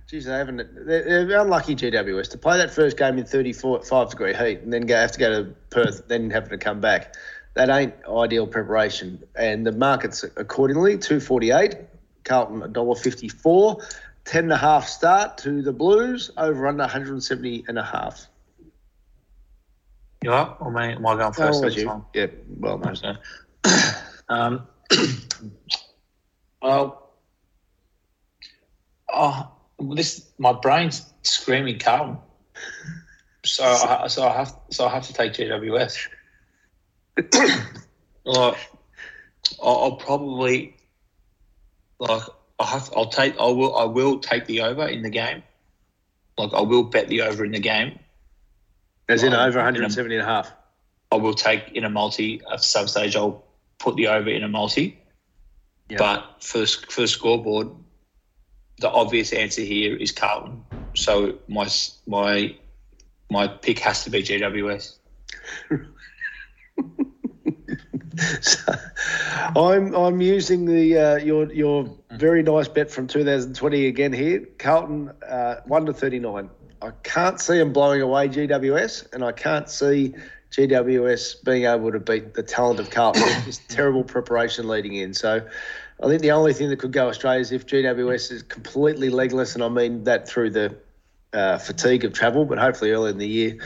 Geez, 0.08 0.26
they 0.26 0.34
haven't. 0.34 0.58
They're, 0.86 1.26
they're 1.26 1.42
unlucky 1.42 1.76
GWS 1.76 2.32
to 2.32 2.38
play 2.38 2.58
that 2.58 2.74
first 2.74 2.98
game 2.98 3.18
in 3.18 3.26
35 3.26 4.10
degree 4.10 4.34
heat 4.34 4.60
and 4.60 4.72
then 4.72 4.86
go 4.86 4.96
have 4.96 5.14
to 5.14 5.20
go 5.20 5.44
to 5.44 5.50
Perth, 5.70 6.08
then 6.08 6.30
having 6.30 6.50
to 6.50 6.58
come 6.58 6.82
back. 6.82 7.16
That 7.54 7.70
ain't 7.70 7.94
ideal 8.08 8.48
preparation. 8.48 9.24
And 9.36 9.66
the 9.66 9.72
market's 9.72 10.24
accordingly 10.36 10.98
248. 10.98 11.76
Carlton 12.24 12.62
$1.54. 12.62 13.84
10 14.26 14.44
and 14.44 14.54
a 14.54 14.58
half 14.58 14.88
start 14.88 15.38
to 15.40 15.62
the 15.62 15.74
Blues 15.74 16.30
over 16.38 16.68
under 16.68 16.84
170 16.84 17.66
and 17.68 17.80
a 17.80 17.84
half. 17.84 18.28
You 20.24 20.32
up? 20.32 20.62
Or 20.62 20.68
am 20.68 20.78
I, 20.78 20.92
am 20.94 21.06
I 21.06 21.16
going 21.16 21.26
Oh, 21.26 21.32
first? 21.32 21.62
this 21.64 21.76
you? 21.78 21.86
time? 21.86 22.06
Yeah, 22.14 22.28
well, 22.60 22.78
no. 22.78 22.94
So, 22.94 23.16
um, 24.30 24.68
well, 26.62 27.12
oh, 29.12 29.52
this 29.96 30.30
my 30.38 30.54
brain's 30.54 31.12
screaming 31.24 31.80
Carlton. 31.80 32.18
So, 33.44 33.64
I, 33.64 34.08
so 34.08 34.28
I 34.28 34.38
have, 34.38 34.56
so 34.70 34.86
I 34.86 34.90
have 34.90 35.08
to 35.08 35.14
take 35.14 35.34
GWS. 35.34 36.08
like, 38.26 38.58
I'll, 39.64 39.78
I'll 39.78 39.96
probably, 39.96 40.78
like, 42.02 42.24
I 42.60 42.66
have, 42.66 42.92
I'll 42.96 43.10
take, 43.10 43.36
I 43.40 43.46
will, 43.46 43.78
I 43.78 43.86
will 43.86 44.20
take 44.20 44.46
the 44.48 44.62
over 44.62 44.88
in 44.88 45.04
the 45.04 45.10
game. 45.10 45.44
Like, 46.38 46.54
I 46.54 46.62
will 46.62 46.84
bet 46.84 47.08
the 47.08 47.22
over 47.22 47.46
in 47.46 47.52
the 47.52 47.60
game. 47.60 48.00
As 49.08 49.24
in 49.24 49.32
Well, 49.32 49.42
over 49.48 49.60
in 49.60 49.84
a- 49.84 49.88
and 49.88 50.14
a 50.14 50.24
half. 50.26 50.52
I 51.12 51.16
will 51.18 51.34
take 51.34 51.72
in 51.74 51.84
a 51.84 51.90
multi 51.90 52.42
at 52.52 52.64
some 52.64 52.88
stage. 52.88 53.16
I'll 53.16 53.44
put 53.80 53.96
the 53.98 54.08
over 54.08 54.30
in 54.30 54.44
a 54.44 54.48
multi. 54.48 54.98
Yeah. 55.90 55.98
But 55.98 56.38
for 56.42 56.60
the, 56.60 56.68
for 56.68 57.02
the 57.02 57.08
scoreboard, 57.08 57.70
the 58.80 58.90
obvious 58.90 59.34
answer 59.34 59.62
here 59.62 59.96
is 59.96 60.12
Carlton. 60.12 60.64
So 60.96 61.38
my 61.48 61.68
my 62.08 62.56
my 63.30 63.48
pick 63.48 63.80
has 63.80 64.04
to 64.06 64.10
be 64.10 64.24
GWS. 64.24 64.98
So, 68.42 68.74
I'm 69.56 69.94
I'm 69.96 70.22
using 70.22 70.66
the 70.66 70.98
uh, 70.98 71.16
your 71.18 71.52
your 71.52 71.90
very 72.12 72.44
nice 72.44 72.68
bet 72.68 72.92
from 72.92 73.08
2020 73.08 73.88
again 73.88 74.14
here. 74.14 74.46
Carlton 74.58 75.12
uh, 75.28 75.56
one 75.66 75.86
to 75.86 75.94
39. 75.94 76.50
I 76.82 76.92
can't 77.04 77.40
see 77.40 77.58
them 77.58 77.74
blowing 77.74 78.02
away 78.02 78.28
GWS, 78.28 79.14
and 79.14 79.24
I 79.24 79.32
can't 79.32 79.70
see 79.70 80.14
GWS 80.52 81.44
being 81.44 81.66
able 81.66 81.92
to 81.92 82.00
beat 82.00 82.34
the 82.34 82.44
talent 82.44 82.80
of 82.80 82.90
Carlton. 82.90 83.24
It's 83.48 83.58
terrible 83.68 84.04
preparation 84.04 84.68
leading 84.68 84.94
in. 84.96 85.14
So. 85.14 85.48
I 86.04 86.08
think 86.08 86.24
the 86.24 86.32
only 86.32 86.52
thing 86.52 86.70
that 86.70 86.78
could 86.78 86.94
go 86.94 87.10
astray 87.10 87.40
is 87.40 87.52
if 87.52 87.68
GWS 87.68 88.32
is 88.32 88.42
completely 88.42 89.12
legless, 89.12 89.54
and 89.54 89.64
I 89.64 89.70
mean 89.70 90.04
that 90.06 90.28
through 90.28 90.50
the 90.50 90.76
uh, 91.32 91.60
fatigue 91.60 92.04
of 92.04 92.14
travel, 92.14 92.44
but 92.44 92.58
hopefully 92.58 92.90
early 92.90 93.12
in 93.12 93.20
the 93.20 93.28
year, 93.28 93.58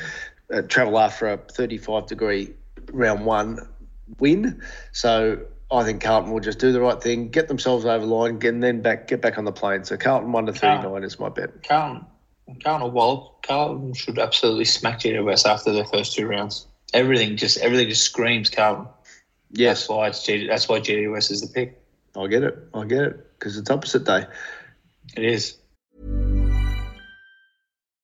uh, 0.53 0.62
travel 0.63 1.00
after 1.00 1.27
a 1.27 1.38
35 1.38 2.07
degree 2.07 2.53
round 2.91 3.25
one 3.25 3.59
win. 4.19 4.62
So 4.91 5.45
I 5.71 5.83
think 5.83 6.01
Carlton 6.01 6.31
will 6.31 6.39
just 6.39 6.59
do 6.59 6.71
the 6.71 6.81
right 6.81 7.01
thing, 7.01 7.29
get 7.29 7.47
themselves 7.47 7.85
over 7.85 8.05
the 8.05 8.13
line, 8.13 8.39
and 8.43 8.63
then 8.63 8.81
back 8.81 9.07
get 9.07 9.21
back 9.21 9.38
on 9.38 9.45
the 9.45 9.51
plane. 9.51 9.83
So 9.83 9.97
Carlton 9.97 10.31
one 10.31 10.45
to 10.45 10.53
39 10.53 11.03
is 11.03 11.19
my 11.19 11.29
bet. 11.29 11.67
Carlton, 11.67 12.05
Carlton, 12.63 12.93
well, 12.93 13.39
Carlton 13.43 13.93
should 13.93 14.19
absolutely 14.19 14.65
smack 14.65 15.00
GWS 15.00 15.45
after 15.45 15.71
their 15.71 15.85
first 15.85 16.13
two 16.15 16.27
rounds. 16.27 16.67
Everything 16.93 17.35
just 17.35 17.57
everything 17.57 17.89
just 17.89 18.03
screams 18.03 18.50
Carlton. 18.50 18.88
Yes, 19.51 19.81
That's 19.81 19.89
why 19.89 20.07
it's 20.07 20.24
G, 20.24 20.47
that's 20.47 20.67
why 20.67 20.79
GWS 20.79 21.31
is 21.31 21.41
the 21.41 21.47
pick. 21.47 21.81
I 22.15 22.27
get 22.27 22.43
it. 22.43 22.57
I 22.74 22.85
get 22.85 23.01
it 23.01 23.39
because 23.39 23.57
it's 23.57 23.69
opposite 23.69 24.05
day. 24.05 24.25
It 25.15 25.24
is. 25.24 25.57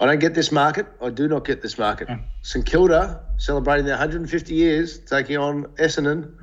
I 0.00 0.06
don't 0.06 0.18
get 0.18 0.34
this 0.34 0.50
market. 0.50 0.86
I 1.02 1.10
do 1.10 1.28
not 1.28 1.44
get 1.44 1.60
this 1.60 1.78
market. 1.78 2.08
St 2.42 2.64
Kilda 2.64 3.20
celebrating 3.36 3.84
their 3.84 3.94
150 3.94 4.54
years, 4.54 4.98
taking 4.98 5.36
on 5.36 5.64
Essendon. 5.76 6.34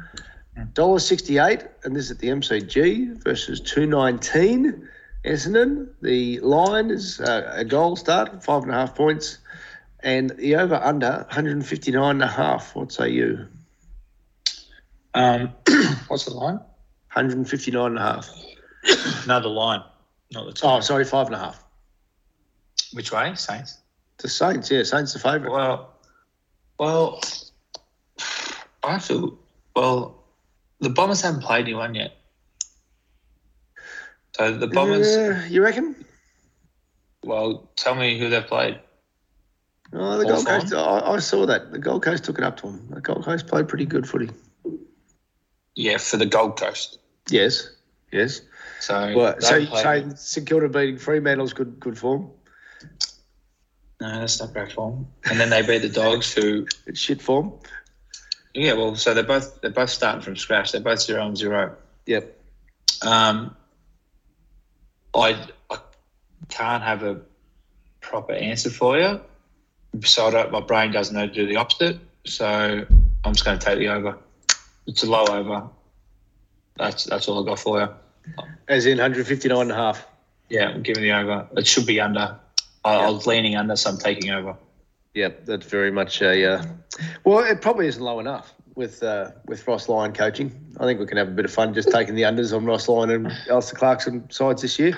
Dollar 0.73 0.97
sixty-eight, 0.97 1.65
and 1.83 1.95
this 1.95 2.05
is 2.05 2.11
at 2.11 2.19
the 2.19 2.29
MCG 2.29 3.23
versus 3.23 3.59
two 3.59 3.85
nineteen. 3.85 4.87
Essendon. 5.23 5.89
The 6.01 6.39
line 6.39 6.89
is 6.89 7.19
uh, 7.19 7.51
a 7.55 7.63
goal 7.63 7.95
start, 7.95 8.43
five 8.43 8.63
and 8.63 8.71
a 8.71 8.73
half 8.73 8.95
points, 8.95 9.37
and 9.99 10.31
the 10.31 10.55
over 10.55 10.75
under 10.75 11.25
159 11.27 12.09
and 12.09 12.23
a 12.23 12.27
half. 12.27 12.75
What 12.75 12.91
say 12.91 13.09
you? 13.09 13.47
Um, 15.13 15.53
what's 16.07 16.25
the 16.25 16.33
line? 16.33 16.55
159 17.13 17.85
and 17.85 17.97
a 17.97 18.01
half. 18.01 18.29
No, 19.27 19.39
the 19.39 19.49
line, 19.49 19.83
not 20.31 20.55
the 20.55 20.61
Oh, 20.63 20.79
sorry, 20.79 21.05
five 21.05 21.27
and 21.27 21.35
a 21.35 21.39
half. 21.39 21.63
Which 22.93 23.11
way, 23.11 23.33
Saints? 23.35 23.79
The 24.17 24.29
Saints, 24.29 24.71
yeah, 24.71 24.83
Saints 24.83 25.13
the 25.13 25.19
favourite. 25.19 25.51
Well, 25.51 25.93
well, 26.79 27.21
I 28.83 28.99
feel 28.99 29.37
well. 29.75 30.23
The 30.79 30.89
Bombers 30.89 31.21
haven't 31.21 31.41
played 31.41 31.65
anyone 31.65 31.95
yet, 31.95 32.17
so 34.35 34.55
the 34.55 34.67
Bombers. 34.67 35.07
Uh, 35.07 35.45
you 35.49 35.63
reckon? 35.63 36.05
Well, 37.23 37.69
tell 37.75 37.95
me 37.95 38.17
who 38.19 38.29
they've 38.29 38.45
played. 38.45 38.79
Oh, 39.93 40.17
the 40.17 40.25
Gold 40.25 40.45
Coast. 40.45 40.73
I, 40.73 40.99
I 40.99 41.19
saw 41.19 41.45
that. 41.45 41.71
The 41.71 41.79
Gold 41.79 42.03
Coast 42.03 42.23
took 42.23 42.37
it 42.37 42.43
up 42.43 42.57
to 42.57 42.67
them. 42.67 42.87
The 42.89 43.01
Gold 43.01 43.25
Coast 43.25 43.47
played 43.47 43.67
pretty 43.67 43.85
good 43.85 44.07
footy. 44.07 44.29
Yeah, 45.75 45.97
for 45.97 46.17
the 46.17 46.25
Gold 46.25 46.59
Coast. 46.59 46.99
Yes, 47.29 47.69
yes. 48.11 48.41
So, 48.79 49.13
Well, 49.15 49.35
so, 49.39 49.63
so 49.65 50.09
St 50.15 50.47
Kilda 50.47 50.69
beating 50.69 50.97
Fremantle's 50.97 51.53
good, 51.53 51.79
good 51.79 51.97
form. 51.97 52.29
No, 54.01 54.19
that's 54.19 54.39
not 54.39 54.53
correct 54.53 54.73
form. 54.73 55.07
And 55.29 55.39
then 55.39 55.49
they 55.49 55.61
beat 55.61 55.79
the 55.79 55.89
Dogs, 55.89 56.33
who 56.33 56.67
It's 56.85 56.99
shit 56.99 57.21
form. 57.21 57.53
yeah, 58.53 58.73
well, 58.73 58.95
so 58.95 59.13
they're 59.13 59.23
both 59.23 59.59
they're 59.61 59.71
both 59.71 59.89
starting 59.89 60.21
from 60.21 60.35
scratch. 60.35 60.71
They're 60.71 60.81
both 60.81 61.01
zero 61.01 61.25
and 61.25 61.37
zero. 61.37 61.75
Yep. 62.05 62.37
Um, 63.01 63.55
I, 65.15 65.47
I 65.69 65.77
can't 66.49 66.83
have 66.83 67.03
a 67.03 67.21
proper 68.01 68.33
answer 68.33 68.69
for 68.69 68.97
you. 68.99 69.21
So 70.03 70.27
I 70.27 70.31
don't, 70.31 70.51
my 70.51 70.61
brain 70.61 70.91
doesn't 70.91 71.15
know 71.15 71.27
to 71.27 71.33
do 71.33 71.47
the 71.47 71.55
opposite. 71.57 71.97
So 72.25 72.85
I'm 73.23 73.33
just 73.33 73.45
going 73.45 73.57
to 73.57 73.65
take 73.65 73.79
the 73.79 73.87
over. 73.89 74.17
It's 74.85 75.03
a 75.03 75.09
low 75.09 75.25
over. 75.25 75.69
That's 76.77 77.05
that's 77.05 77.27
all 77.27 77.43
I 77.43 77.45
got 77.49 77.59
for 77.59 77.79
you. 77.81 77.89
As 78.67 78.85
in 78.85 78.97
159 78.97 79.59
and 79.59 79.71
a 79.71 79.75
half. 79.75 80.05
Yeah, 80.49 80.69
I'm 80.69 80.83
giving 80.83 81.03
the 81.03 81.11
over. 81.13 81.47
It 81.57 81.65
should 81.67 81.85
be 81.85 81.99
under. 81.99 82.39
I, 82.87 83.05
I 83.05 83.09
was 83.09 83.27
leaning 83.27 83.55
under, 83.55 83.75
so 83.75 83.89
I'm 83.89 83.97
taking 83.97 84.31
over. 84.31 84.55
Yeah, 85.13 85.29
that's 85.45 85.65
very 85.65 85.91
much 85.91 86.21
a. 86.21 86.53
Uh, 86.53 86.65
well, 87.23 87.39
it 87.39 87.61
probably 87.61 87.87
isn't 87.87 88.01
low 88.01 88.19
enough 88.19 88.53
with 88.75 89.03
uh, 89.03 89.31
with 89.45 89.67
Ross 89.67 89.89
Lyon 89.89 90.13
coaching. 90.13 90.51
I 90.79 90.85
think 90.85 90.99
we 90.99 91.05
can 91.05 91.17
have 91.17 91.27
a 91.27 91.31
bit 91.31 91.45
of 91.45 91.51
fun 91.51 91.73
just 91.73 91.91
taking 91.91 92.15
the 92.15 92.21
unders 92.21 92.55
on 92.55 92.65
Ross 92.65 92.87
Lyon 92.87 93.09
and 93.09 93.31
Alastair 93.49 93.77
Clarkson 93.77 94.29
sides 94.29 94.61
this 94.61 94.79
year. 94.79 94.97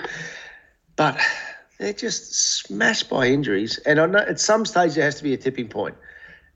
But 0.96 1.18
they're 1.78 1.92
just 1.92 2.34
smashed 2.34 3.08
by 3.08 3.26
injuries, 3.26 3.78
and 3.78 3.98
I 3.98 4.06
know 4.06 4.18
at 4.18 4.38
some 4.38 4.66
stage 4.66 4.94
there 4.94 5.04
has 5.04 5.16
to 5.16 5.22
be 5.22 5.34
a 5.34 5.38
tipping 5.38 5.68
point. 5.68 5.96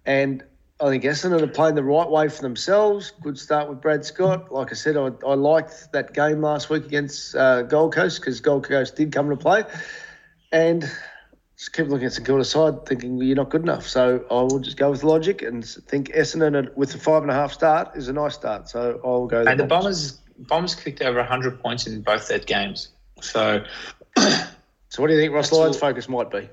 And 0.06 0.44
I 0.80 0.90
think 0.90 1.04
Essendon 1.04 1.40
are 1.40 1.46
playing 1.46 1.76
the 1.76 1.84
right 1.84 2.08
way 2.08 2.28
for 2.28 2.42
themselves. 2.42 3.12
Good 3.22 3.38
start 3.38 3.68
with 3.68 3.80
Brad 3.80 4.04
Scott. 4.04 4.52
Like 4.52 4.70
I 4.70 4.74
said, 4.74 4.96
I, 4.96 5.10
I 5.26 5.34
liked 5.34 5.92
that 5.92 6.12
game 6.12 6.42
last 6.42 6.68
week 6.68 6.84
against 6.84 7.34
uh, 7.34 7.62
Gold 7.62 7.94
Coast 7.94 8.20
because 8.20 8.40
Gold 8.40 8.68
Coast 8.68 8.94
did 8.94 9.10
come 9.10 9.30
to 9.30 9.36
play. 9.36 9.64
And 10.52 10.88
just 11.64 11.74
keep 11.74 11.86
looking 11.88 12.04
at 12.04 12.12
St 12.12 12.26
Kilda 12.26 12.44
side, 12.44 12.84
thinking 12.84 13.16
you're 13.22 13.36
not 13.36 13.48
good 13.48 13.62
enough. 13.62 13.88
So 13.88 14.22
I 14.30 14.34
will 14.34 14.58
just 14.58 14.76
go 14.76 14.90
with 14.90 15.02
logic 15.02 15.40
and 15.40 15.64
think 15.64 16.10
Essendon 16.10 16.76
with 16.76 16.94
a 16.94 16.98
five 16.98 17.22
and 17.22 17.30
a 17.30 17.34
half 17.34 17.54
start 17.54 17.96
is 17.96 18.06
a 18.08 18.12
nice 18.12 18.34
start. 18.34 18.68
So 18.68 19.00
I'll 19.02 19.26
go. 19.26 19.44
And 19.46 19.58
the 19.58 19.64
Bombers, 19.64 20.20
Bombers 20.36 20.74
kicked 20.74 21.00
over 21.00 21.18
100 21.20 21.62
points 21.62 21.86
in 21.86 22.02
both 22.02 22.28
their 22.28 22.40
games. 22.40 22.90
So, 23.22 23.64
so 24.18 25.00
what 25.00 25.06
do 25.06 25.14
you 25.14 25.20
think 25.20 25.32
Ross 25.32 25.52
Lyon's 25.52 25.78
focus 25.78 26.06
might 26.06 26.30
be? 26.30 26.50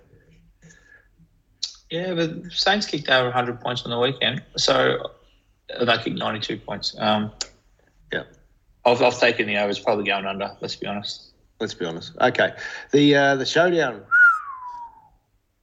Yeah, 1.90 2.14
but 2.14 2.50
Saints 2.54 2.86
kicked 2.86 3.10
over 3.10 3.26
100 3.26 3.60
points 3.60 3.84
on 3.84 3.92
the 3.92 4.00
weekend, 4.00 4.42
so 4.56 5.12
they 5.78 5.98
kicked 5.98 6.18
92 6.18 6.60
points. 6.60 6.96
Um, 6.98 7.34
yeah, 8.14 8.24
I've, 8.86 9.02
I've 9.02 9.20
taken 9.20 9.46
the 9.46 9.58
overs, 9.58 9.78
probably 9.78 10.06
going 10.06 10.26
under. 10.26 10.56
Let's 10.62 10.78
be 10.78 10.88
honest. 10.88 11.34
Let's 11.60 11.74
be 11.74 11.84
honest. 11.84 12.14
Okay, 12.22 12.54
the 12.92 13.14
uh, 13.14 13.36
the 13.36 13.46
showdown. 13.46 14.04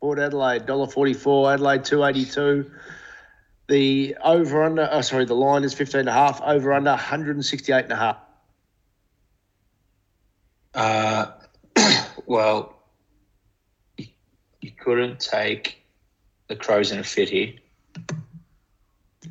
Port 0.00 0.18
Adelaide 0.18 0.66
dollar 0.66 0.86
forty 0.86 1.14
four, 1.14 1.52
Adelaide 1.52 1.84
two 1.84 2.04
eighty 2.04 2.24
two. 2.24 2.70
The 3.68 4.16
over 4.24 4.64
under, 4.64 4.88
oh, 4.90 5.02
sorry, 5.02 5.26
the 5.26 5.34
line 5.34 5.62
is 5.62 5.74
15 5.74 6.00
and 6.00 6.08
a 6.08 6.12
half, 6.12 6.40
over 6.40 6.72
under 6.72 6.90
168 6.90 7.84
and 7.84 7.92
a 7.92 7.96
half. 7.96 8.16
Uh, 10.74 11.32
well, 12.26 12.82
you, 13.98 14.06
you 14.62 14.70
couldn't 14.70 15.20
take 15.20 15.82
the 16.48 16.56
crows 16.56 16.92
in 16.92 16.98
a 16.98 17.04
fit 17.04 17.28
here. 17.28 17.52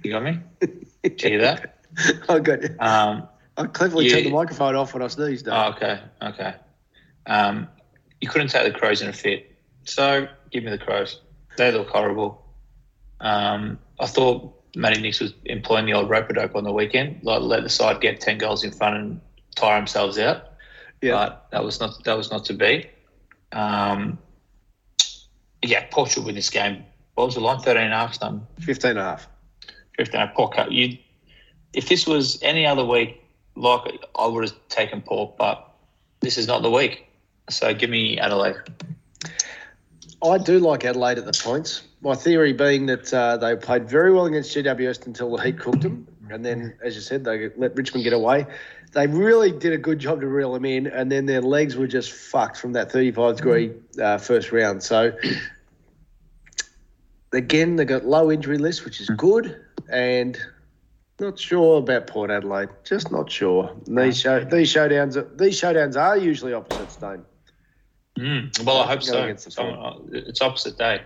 You 0.03 0.12
got 0.12 0.21
me? 0.21 0.39
Did 0.59 1.24
you 1.24 1.29
hear 1.29 1.41
that? 1.41 1.79
I 2.29 2.38
got 2.38 2.62
you. 2.62 2.75
Um, 2.79 3.27
I 3.57 3.65
cleverly 3.65 4.05
you, 4.05 4.12
turned 4.12 4.27
the 4.27 4.31
microphone 4.31 4.75
off 4.75 4.93
when 4.93 5.01
I 5.01 5.07
sneezed. 5.07 5.47
Oh, 5.47 5.69
okay, 5.69 6.00
okay. 6.21 6.53
Um, 7.25 7.67
you 8.21 8.29
couldn't 8.29 8.50
take 8.50 8.71
the 8.71 8.77
crows 8.77 9.01
in 9.01 9.09
a 9.09 9.13
fit. 9.13 9.57
So 9.88 10.27
give 10.51 10.63
me 10.63 10.72
the 10.72 10.77
crows. 10.77 11.22
They 11.58 11.72
look 11.72 11.89
horrible. 11.89 12.44
Um, 13.20 13.79
I 14.00 14.06
thought 14.06 14.53
Matty 14.75 15.01
Nicks 15.01 15.20
was 15.20 15.34
employing 15.46 15.86
the 15.86 15.94
old 15.94 16.10
rope 16.10 16.29
dope 16.29 16.56
on 16.56 16.63
the 16.63 16.72
weekend, 16.72 17.20
like 17.24 17.41
let 17.41 17.63
the 17.63 17.70
side 17.70 18.01
get 18.01 18.22
ten 18.22 18.38
goals 18.38 18.63
in 18.63 18.72
front 18.72 18.98
and 18.98 19.22
tire 19.56 19.79
themselves 19.79 20.20
out. 20.20 20.53
Yeah. 21.01 21.12
But 21.12 21.48
that 21.51 21.63
was 21.63 21.79
not 21.79 22.03
that 22.03 22.15
was 22.15 22.29
not 22.29 22.46
to 22.46 22.53
be. 22.53 22.88
Um, 23.53 24.20
yeah, 25.63 25.86
Port 25.89 26.12
should 26.12 26.25
win 26.25 26.36
this 26.36 26.50
game 26.50 26.84
what 27.17 27.25
was 27.25 27.34
the 27.34 27.41
line? 27.41 27.60
13 27.60 27.82
and 27.82 27.94
a 27.94 27.98
half, 27.98 28.13
something? 28.13 28.46
15 28.60 28.91
and 28.91 29.00
a 29.00 29.03
half. 29.03 29.27
15 29.98 30.13
and 30.13 30.24
a 30.24 30.27
half. 30.27 30.36
Port 30.36 30.72
You, 30.72 31.00
if 31.74 31.89
this 31.89 32.06
was 32.06 32.38
any 32.44 32.63
other 32.67 32.86
week, 32.86 33.24
like 33.56 34.06
I 34.15 34.27
would 34.27 34.44
have 34.44 34.56
taken 34.70 35.01
Port, 35.01 35.36
but 35.36 35.67
this 36.20 36.38
is 36.38 36.46
not 36.46 36.62
the 36.62 36.70
week. 36.70 37.08
So 37.50 37.74
give 37.74 37.89
me 37.89 38.20
Adelaide. 38.20 38.58
I 40.24 40.38
do 40.38 40.59
like 40.59 40.83
Adelaide 40.83 41.19
at 41.19 41.25
the 41.25 41.39
points. 41.43 41.83
My 42.01 42.15
theory 42.15 42.53
being 42.53 42.88
that 42.88 43.13
uh, 43.13 43.38
they 43.38 43.55
played 43.55 43.88
very 43.88 44.12
well 44.12 44.25
against 44.25 44.55
GWS 44.55 45.05
until 45.05 45.36
the 45.36 45.43
heat 45.43 45.59
cooked 45.59 45.81
them. 45.81 46.07
And 46.29 46.43
then, 46.43 46.77
as 46.83 46.95
you 46.95 47.01
said, 47.01 47.24
they 47.24 47.50
let 47.55 47.75
Richmond 47.75 48.03
get 48.03 48.13
away. 48.13 48.45
They 48.93 49.07
really 49.07 49.51
did 49.51 49.74
a 49.74 49.77
good 49.77 50.00
job 50.00 50.21
to 50.21 50.27
reel 50.27 50.53
them 50.53 50.65
in, 50.65 50.88
and 50.88 51.12
then 51.12 51.25
their 51.25 51.41
legs 51.41 51.75
were 51.75 51.88
just 51.88 52.12
fucked 52.12 52.57
from 52.57 52.74
that 52.74 52.91
35 52.91 53.38
degree 53.38 53.74
uh, 54.01 54.17
first 54.17 54.51
round. 54.51 54.81
So 54.81 55.12
again, 57.33 57.75
they 57.75 57.86
got 57.86 58.05
low 58.05 58.31
injury 58.31 58.57
list, 58.57 58.86
which 58.86 59.00
is 59.00 59.09
good, 59.09 59.63
and 59.89 60.38
not 61.19 61.38
sure 61.39 61.79
about 61.79 62.07
Port 62.07 62.31
Adelaide. 62.31 62.69
Just 62.83 63.12
not 63.12 63.31
sure. 63.31 63.75
These 63.86 64.21
show 64.21 64.43
these 64.43 64.74
showdowns 64.74 65.38
these 65.38 65.59
showdowns 65.59 66.00
are 66.00 66.17
usually 66.17 66.53
opposite 66.53 66.91
Stone. 66.91 67.25
Mm, 68.17 68.63
well, 68.65 68.79
I 68.79 68.88
hope 68.88 69.03
so. 69.03 69.21
Uh, 69.21 69.97
it's 70.12 70.41
opposite 70.41 70.77
day. 70.77 71.01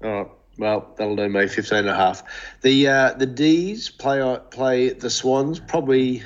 Right. 0.00 0.26
Well, 0.58 0.94
that'll 0.96 1.16
do 1.16 1.28
me 1.28 1.46
15 1.46 1.78
and 1.78 1.88
a 1.88 1.94
half. 1.94 2.22
The 2.62 2.88
uh, 2.88 3.12
the 3.12 3.26
D's 3.26 3.90
play 3.90 4.20
uh, 4.20 4.38
play 4.38 4.90
the 4.90 5.10
Swans 5.10 5.60
probably. 5.60 6.22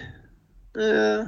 Uh, 0.78 1.26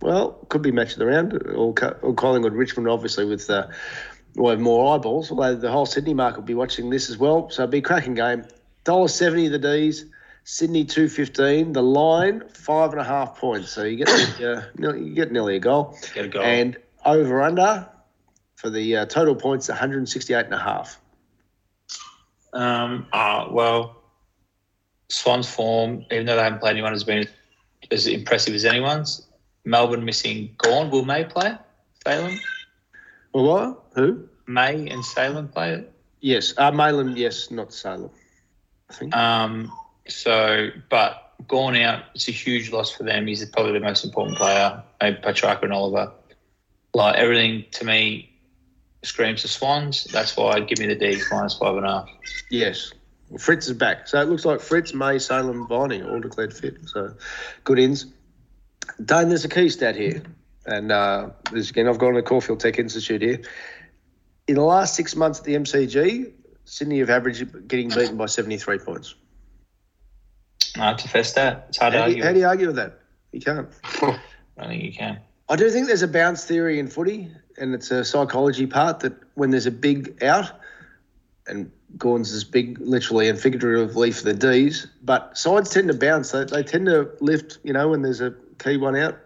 well, 0.00 0.32
could 0.50 0.62
be 0.62 0.70
match 0.70 0.92
of 0.92 0.98
the 0.98 1.06
round, 1.06 1.32
or, 1.32 1.74
or 2.02 2.14
Collingwood, 2.14 2.52
Richmond, 2.52 2.88
obviously 2.88 3.24
with 3.24 3.48
uh, 3.50 3.66
we'll 4.36 4.56
more 4.58 4.94
eyeballs, 4.94 5.30
although 5.30 5.54
the 5.54 5.70
whole 5.70 5.86
Sydney 5.86 6.14
market 6.14 6.40
will 6.40 6.46
be 6.46 6.54
watching 6.54 6.90
this 6.90 7.10
as 7.10 7.18
well. 7.18 7.50
So 7.50 7.62
it'll 7.62 7.72
be 7.72 7.78
a 7.78 7.82
cracking 7.82 8.14
game. 8.14 8.44
$1.70 8.84 9.50
the 9.50 9.58
D's, 9.58 10.04
Sydney 10.44 10.84
215. 10.84 11.72
The 11.72 11.82
line, 11.82 12.42
five 12.48 12.92
and 12.92 13.00
a 13.00 13.04
half 13.04 13.36
points. 13.36 13.70
So 13.70 13.84
you 13.84 14.04
get 14.04 14.08
uh, 14.40 14.62
you 14.78 15.14
get 15.14 15.32
nearly 15.32 15.56
a 15.56 15.60
goal. 15.60 15.98
Get 16.14 16.26
a 16.26 16.28
goal. 16.28 16.44
And 16.44 16.76
over 17.04 17.42
under 17.42 17.88
for 18.56 18.70
the 18.70 18.96
uh, 18.96 19.06
total 19.06 19.34
points, 19.34 19.68
168 19.68 20.46
and 20.46 20.54
a 20.54 20.58
half. 20.58 21.00
Um, 22.52 23.06
uh, 23.12 23.46
well, 23.50 24.02
Swans 25.08 25.48
form, 25.48 26.04
even 26.10 26.26
though 26.26 26.36
they 26.36 26.42
haven't 26.42 26.58
played 26.58 26.72
anyone, 26.72 26.92
has 26.92 27.04
been 27.04 27.28
as 27.90 28.06
impressive 28.06 28.54
as 28.54 28.64
anyone's. 28.64 29.26
Melbourne 29.64 30.04
missing 30.04 30.54
Gawn. 30.58 30.90
Will 30.90 31.04
May 31.04 31.24
play? 31.24 31.56
Phelan? 32.04 32.38
What? 33.32 33.84
Who? 33.94 34.28
May 34.46 34.88
and 34.88 35.04
Salem 35.04 35.48
play 35.48 35.74
it. 35.74 35.92
Yes, 36.20 36.54
uh, 36.56 36.70
Maylan. 36.70 37.16
Yes, 37.16 37.50
not 37.50 37.72
Salem. 37.72 38.10
I 38.88 38.94
think. 38.94 39.16
Um. 39.16 39.70
So, 40.08 40.70
but 40.88 41.34
Gawn 41.48 41.76
out. 41.76 42.04
It's 42.14 42.28
a 42.28 42.32
huge 42.32 42.70
loss 42.70 42.90
for 42.92 43.02
them. 43.02 43.26
He's 43.26 43.44
probably 43.46 43.72
the 43.72 43.80
most 43.80 44.04
important 44.04 44.38
player. 44.38 44.82
Maybe 45.02 45.18
Petrarca 45.20 45.64
and 45.64 45.72
Oliver. 45.72 46.12
Like 46.94 47.16
everything 47.16 47.64
to 47.72 47.84
me 47.84 48.35
screams 49.06 49.42
the 49.42 49.48
Swans. 49.48 50.04
That's 50.04 50.36
why 50.36 50.52
I'd 50.52 50.68
give 50.68 50.78
me 50.78 50.86
the 50.86 50.94
D 50.94 51.20
minus 51.30 51.56
five 51.58 51.76
and 51.76 51.86
a 51.86 51.90
half. 51.90 52.08
Yes. 52.50 52.92
Well, 53.30 53.38
Fritz 53.38 53.66
is 53.66 53.72
back. 53.76 54.08
So 54.08 54.20
it 54.20 54.28
looks 54.28 54.44
like 54.44 54.60
Fritz, 54.60 54.94
May, 54.94 55.18
Salem, 55.18 55.66
Viney 55.66 56.02
all 56.02 56.20
declared 56.20 56.54
fit. 56.54 56.76
So 56.86 57.14
good 57.64 57.78
ins. 57.78 58.06
Dane, 59.04 59.28
there's 59.28 59.44
a 59.44 59.48
key 59.48 59.68
stat 59.68 59.96
here 59.96 60.22
and 60.66 60.92
uh, 60.92 61.30
this 61.52 61.70
again, 61.70 61.88
I've 61.88 61.98
gone 61.98 62.14
to 62.14 62.20
the 62.20 62.26
Caulfield 62.26 62.60
Tech 62.60 62.78
Institute 62.78 63.22
here. 63.22 63.40
In 64.48 64.56
the 64.56 64.62
last 64.62 64.94
six 64.94 65.16
months 65.16 65.38
at 65.38 65.44
the 65.44 65.54
MCG, 65.54 66.32
Sydney 66.64 66.98
have 66.98 67.10
averaged 67.10 67.68
getting 67.68 67.88
beaten 67.88 68.16
by 68.16 68.26
73 68.26 68.78
points. 68.78 69.14
No, 70.76 70.90
it's 70.90 71.04
a 71.04 71.08
fair 71.08 71.24
stat. 71.24 71.66
It's 71.68 71.78
hard 71.78 71.94
how 71.94 72.00
to 72.00 72.04
argue. 72.06 72.22
how 72.22 72.32
do 72.32 72.38
you 72.38 72.46
argue 72.46 72.66
with 72.66 72.76
that? 72.76 73.00
You 73.32 73.40
can't. 73.40 73.68
I 74.58 74.66
think 74.66 74.82
you 74.82 74.92
can. 74.92 75.20
I 75.48 75.56
do 75.56 75.70
think 75.70 75.86
there's 75.86 76.02
a 76.02 76.08
bounce 76.08 76.44
theory 76.44 76.78
in 76.78 76.88
footy, 76.88 77.30
and 77.58 77.74
it's 77.74 77.90
a 77.90 78.04
psychology 78.04 78.66
part 78.66 79.00
that 79.00 79.14
when 79.34 79.50
there's 79.50 79.66
a 79.66 79.70
big 79.70 80.22
out, 80.22 80.52
and 81.46 81.70
Gawn's 81.96 82.32
is 82.32 82.44
big, 82.44 82.78
literally 82.80 83.28
and 83.28 83.38
figuratively 83.38 84.10
for 84.10 84.24
the 84.24 84.34
D's, 84.34 84.86
but 85.02 85.36
sides 85.38 85.70
tend 85.70 85.88
to 85.88 85.94
bounce. 85.94 86.32
They, 86.32 86.44
they 86.44 86.62
tend 86.62 86.86
to 86.86 87.10
lift, 87.20 87.58
you 87.62 87.72
know, 87.72 87.88
when 87.88 88.02
there's 88.02 88.20
a 88.20 88.34
key 88.58 88.76
one 88.76 88.96
out. 88.96 89.18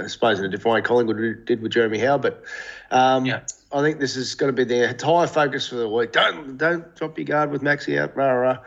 I 0.00 0.08
suppose 0.08 0.40
in 0.40 0.44
a 0.44 0.48
different 0.48 0.74
way 0.74 0.82
Collingwood 0.82 1.44
did 1.44 1.62
with 1.62 1.72
Jeremy 1.72 1.98
Howe. 1.98 2.18
But 2.18 2.42
um, 2.90 3.24
yeah. 3.24 3.42
I 3.72 3.80
think 3.80 4.00
this 4.00 4.16
is 4.16 4.34
going 4.34 4.48
to 4.48 4.56
be 4.56 4.64
their 4.64 4.88
entire 4.88 5.26
focus 5.26 5.68
for 5.68 5.76
the 5.76 5.88
week. 5.88 6.12
Don't 6.12 6.58
don't 6.58 6.94
drop 6.96 7.16
your 7.16 7.26
guard 7.26 7.50
with 7.50 7.62
Maxi 7.62 7.98
out. 7.98 8.16
Rah, 8.16 8.32
rah. 8.32 8.58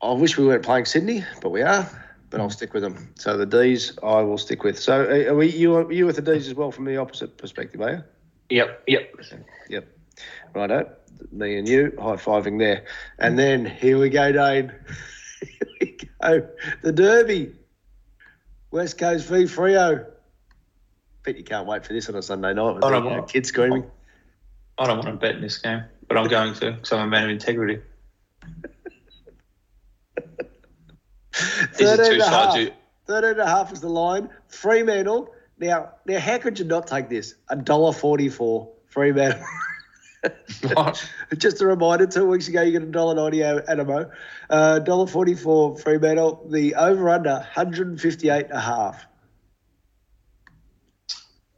I 0.00 0.12
wish 0.12 0.36
we 0.38 0.46
weren't 0.46 0.62
playing 0.62 0.84
Sydney, 0.84 1.24
but 1.40 1.50
we 1.50 1.62
are. 1.62 1.88
But 2.34 2.40
I'll 2.40 2.50
stick 2.50 2.74
with 2.74 2.82
them. 2.82 3.12
So 3.14 3.36
the 3.36 3.46
D's, 3.46 3.96
I 4.02 4.20
will 4.22 4.38
stick 4.38 4.64
with. 4.64 4.76
So 4.76 5.04
are 5.04 5.36
we 5.36 5.50
you 5.50 5.76
are 5.76 5.92
you 5.92 6.04
with 6.04 6.16
the 6.16 6.22
D's 6.22 6.48
as 6.48 6.54
well 6.54 6.72
from 6.72 6.84
the 6.84 6.96
opposite 6.96 7.38
perspective, 7.38 7.80
are 7.80 7.92
you? 7.92 8.04
Yep, 8.50 8.82
yep, 8.88 9.14
yep. 9.68 9.86
Righto, 10.52 10.90
me 11.30 11.58
and 11.58 11.68
you 11.68 11.96
high 11.96 12.16
fiving 12.16 12.58
there, 12.58 12.86
and 13.20 13.38
then 13.38 13.64
here 13.64 13.98
we 13.98 14.08
go, 14.08 14.32
Dane. 14.32 14.72
here 15.40 15.68
we 15.80 15.96
go, 16.20 16.48
the 16.82 16.90
Derby. 16.90 17.54
West 18.72 18.98
Coast 18.98 19.28
v 19.28 19.44
Freo. 19.44 20.04
Bet 21.22 21.36
you 21.36 21.44
can't 21.44 21.68
wait 21.68 21.86
for 21.86 21.92
this 21.92 22.08
on 22.08 22.16
a 22.16 22.22
Sunday 22.22 22.52
night 22.52 22.72
with 22.72 22.80
the 22.80 22.88
uh, 22.88 23.22
kids 23.22 23.50
screaming. 23.50 23.84
I 24.76 24.88
don't 24.88 24.96
want 24.96 25.06
to 25.06 25.12
bet 25.12 25.36
in 25.36 25.40
this 25.40 25.58
game, 25.58 25.84
but 26.08 26.18
I'm 26.18 26.26
going 26.26 26.52
to 26.54 26.72
because 26.72 26.92
I'm 26.92 27.06
a 27.06 27.06
man 27.06 27.22
of 27.22 27.30
integrity. 27.30 27.80
13 31.34 32.12
and, 32.12 32.22
a 32.22 32.28
half, 32.28 32.54
13 33.06 33.30
and 33.30 33.40
a 33.40 33.46
half 33.46 33.72
is 33.72 33.80
the 33.80 33.88
line. 33.88 34.30
Fremantle. 34.48 35.32
Now, 35.58 35.92
now, 36.06 36.18
how 36.20 36.38
could 36.38 36.58
you 36.58 36.64
not 36.64 36.86
take 36.86 37.08
this? 37.08 37.34
A 37.48 37.56
dollar 37.56 37.92
forty-four. 37.92 38.70
Fremantle. 38.86 39.44
Just 41.36 41.60
a 41.60 41.66
reminder, 41.66 42.06
two 42.06 42.26
weeks 42.26 42.48
ago 42.48 42.62
you 42.62 42.78
got 42.78 42.86
a 42.86 42.90
dollar 42.90 43.14
ninety 43.14 43.42
Animo, 43.42 44.10
uh, 44.50 44.78
dollar 44.80 45.06
forty 45.06 45.34
four 45.34 45.76
Fremantle. 45.76 46.46
The 46.50 46.74
over 46.76 47.08
under 47.10 47.32
158 47.32 48.44
and 48.46 48.52
a 48.52 48.60
half. 48.60 49.06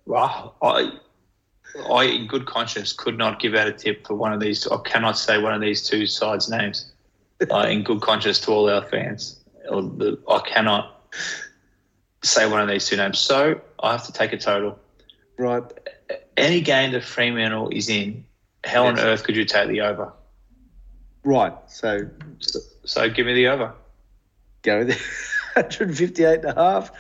Wow, 0.07 0.55
I, 0.63 0.93
I 1.91 2.05
in 2.05 2.27
good 2.27 2.47
conscience 2.47 2.93
could 2.93 3.19
not 3.19 3.41
give 3.41 3.55
out 3.55 3.67
a 3.67 3.73
tip 3.73 4.07
for 4.07 4.15
one 4.15 4.33
of 4.33 4.41
these. 4.41 4.67
I 4.67 4.77
cannot 4.85 5.19
say 5.19 5.39
one 5.39 5.53
of 5.53 5.61
these 5.61 5.87
two 5.87 6.07
sides' 6.07 6.49
names. 6.49 6.93
uh, 7.51 7.67
in 7.69 7.83
good 7.83 8.01
conscience 8.01 8.41
to 8.41 8.51
all 8.51 8.69
our 8.71 8.83
fans. 8.83 9.45
I 9.71 10.39
cannot 10.47 11.15
say 12.23 12.49
one 12.49 12.61
of 12.61 12.69
these 12.69 12.87
two 12.87 12.97
names. 12.97 13.19
So 13.19 13.61
I 13.81 13.93
have 13.93 14.07
to 14.07 14.13
take 14.13 14.33
a 14.33 14.39
total. 14.39 14.79
Right. 15.39 15.63
Any 16.37 16.61
game 16.61 16.93
that 16.93 17.05
Fremantle 17.05 17.71
is 17.71 17.89
in, 17.89 18.25
how 18.65 18.87
on 18.87 18.99
earth 18.99 19.25
could 19.25 19.37
you 19.37 19.45
take 19.45 19.69
the 19.69 19.81
over? 19.83 20.13
Right. 21.25 21.55
So, 21.69 22.09
so, 22.39 22.61
so 22.85 23.09
give 23.09 23.27
me 23.27 23.35
the 23.35 23.49
over. 23.49 23.75
Go 24.63 24.79
with 24.79 24.89
158 25.55 26.41
and 26.41 26.45
a 26.45 26.55
half. 26.55 26.93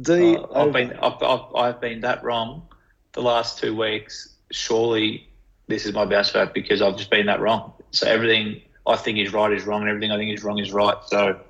D. 0.00 0.36
Uh, 0.36 0.46
I've 0.54 0.72
been 0.72 0.92
I've, 0.94 1.22
I've, 1.22 1.54
I've 1.54 1.80
been 1.80 2.00
that 2.00 2.22
wrong 2.22 2.68
the 3.12 3.22
last 3.22 3.58
two 3.58 3.74
weeks. 3.74 4.36
Surely 4.50 5.28
this 5.68 5.86
is 5.86 5.92
my 5.92 6.04
bounce 6.04 6.30
back 6.30 6.54
because 6.54 6.82
I've 6.82 6.96
just 6.96 7.10
been 7.10 7.26
that 7.26 7.40
wrong. 7.40 7.72
So 7.90 8.06
everything 8.06 8.62
I 8.86 8.96
think 8.96 9.18
is 9.18 9.32
right 9.32 9.52
is 9.52 9.64
wrong, 9.64 9.82
and 9.82 9.90
everything 9.90 10.12
I 10.12 10.16
think 10.16 10.32
is 10.32 10.44
wrong 10.44 10.58
is 10.58 10.72
right. 10.72 10.96
So 11.06 11.40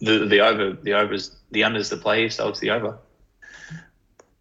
the 0.00 0.26
the 0.26 0.40
over 0.40 0.72
the 0.72 0.94
overs 0.94 1.36
the 1.50 1.62
unders 1.62 1.90
the 1.90 1.96
play, 1.96 2.28
so 2.28 2.48
it's 2.48 2.60
the 2.60 2.70
over. 2.70 2.98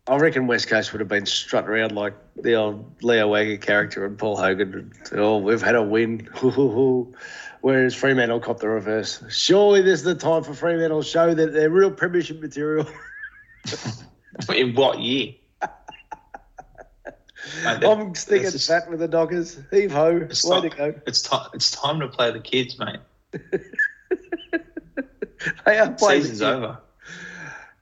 I 0.09 0.15
reckon 0.15 0.47
West 0.47 0.69
Coast 0.69 0.93
would 0.93 1.01
have 1.01 1.09
been 1.09 1.25
strutting 1.25 1.69
around 1.69 1.91
like 1.93 2.13
the 2.37 2.55
old 2.55 3.03
Leo 3.03 3.29
Wanker 3.29 3.61
character 3.61 4.05
and 4.05 4.17
Paul 4.17 4.37
Hogan. 4.37 4.93
Oh, 5.11 5.37
we've 5.37 5.61
had 5.61 5.75
a 5.75 5.83
win. 5.83 6.29
Whereas 7.61 7.95
Fremantle 7.95 8.39
cop 8.39 8.59
the 8.59 8.69
reverse. 8.69 9.21
Surely 9.29 9.81
this 9.81 9.99
is 9.99 10.03
the 10.03 10.15
time 10.15 10.43
for 10.43 10.53
Fremantle 10.53 11.03
to 11.03 11.07
show 11.07 11.33
that 11.33 11.51
they're 11.51 11.69
real 11.69 11.91
premiership 11.91 12.39
material. 12.39 12.87
In 14.55 14.75
what 14.75 14.99
year? 14.99 15.33
Mate, 17.63 17.83
I'm 17.83 18.15
sticking 18.15 18.51
just, 18.51 18.67
fat 18.67 18.89
with 18.89 18.99
the 18.99 19.07
Dockers. 19.07 19.59
Heave 19.71 19.91
ho. 19.91 20.15
It's 20.29 20.45
Way 20.45 20.61
time, 20.61 20.69
to 20.69 20.77
go. 20.77 21.01
It's 21.07 21.21
time. 21.21 21.49
It's 21.53 21.71
time 21.71 21.99
to 21.99 22.07
play 22.07 22.31
the 22.31 22.39
kids, 22.39 22.79
mate. 22.79 22.99
they 25.65 25.77
are 25.77 25.91
playing. 25.91 26.23
Season's 26.23 26.41
over. 26.41 26.79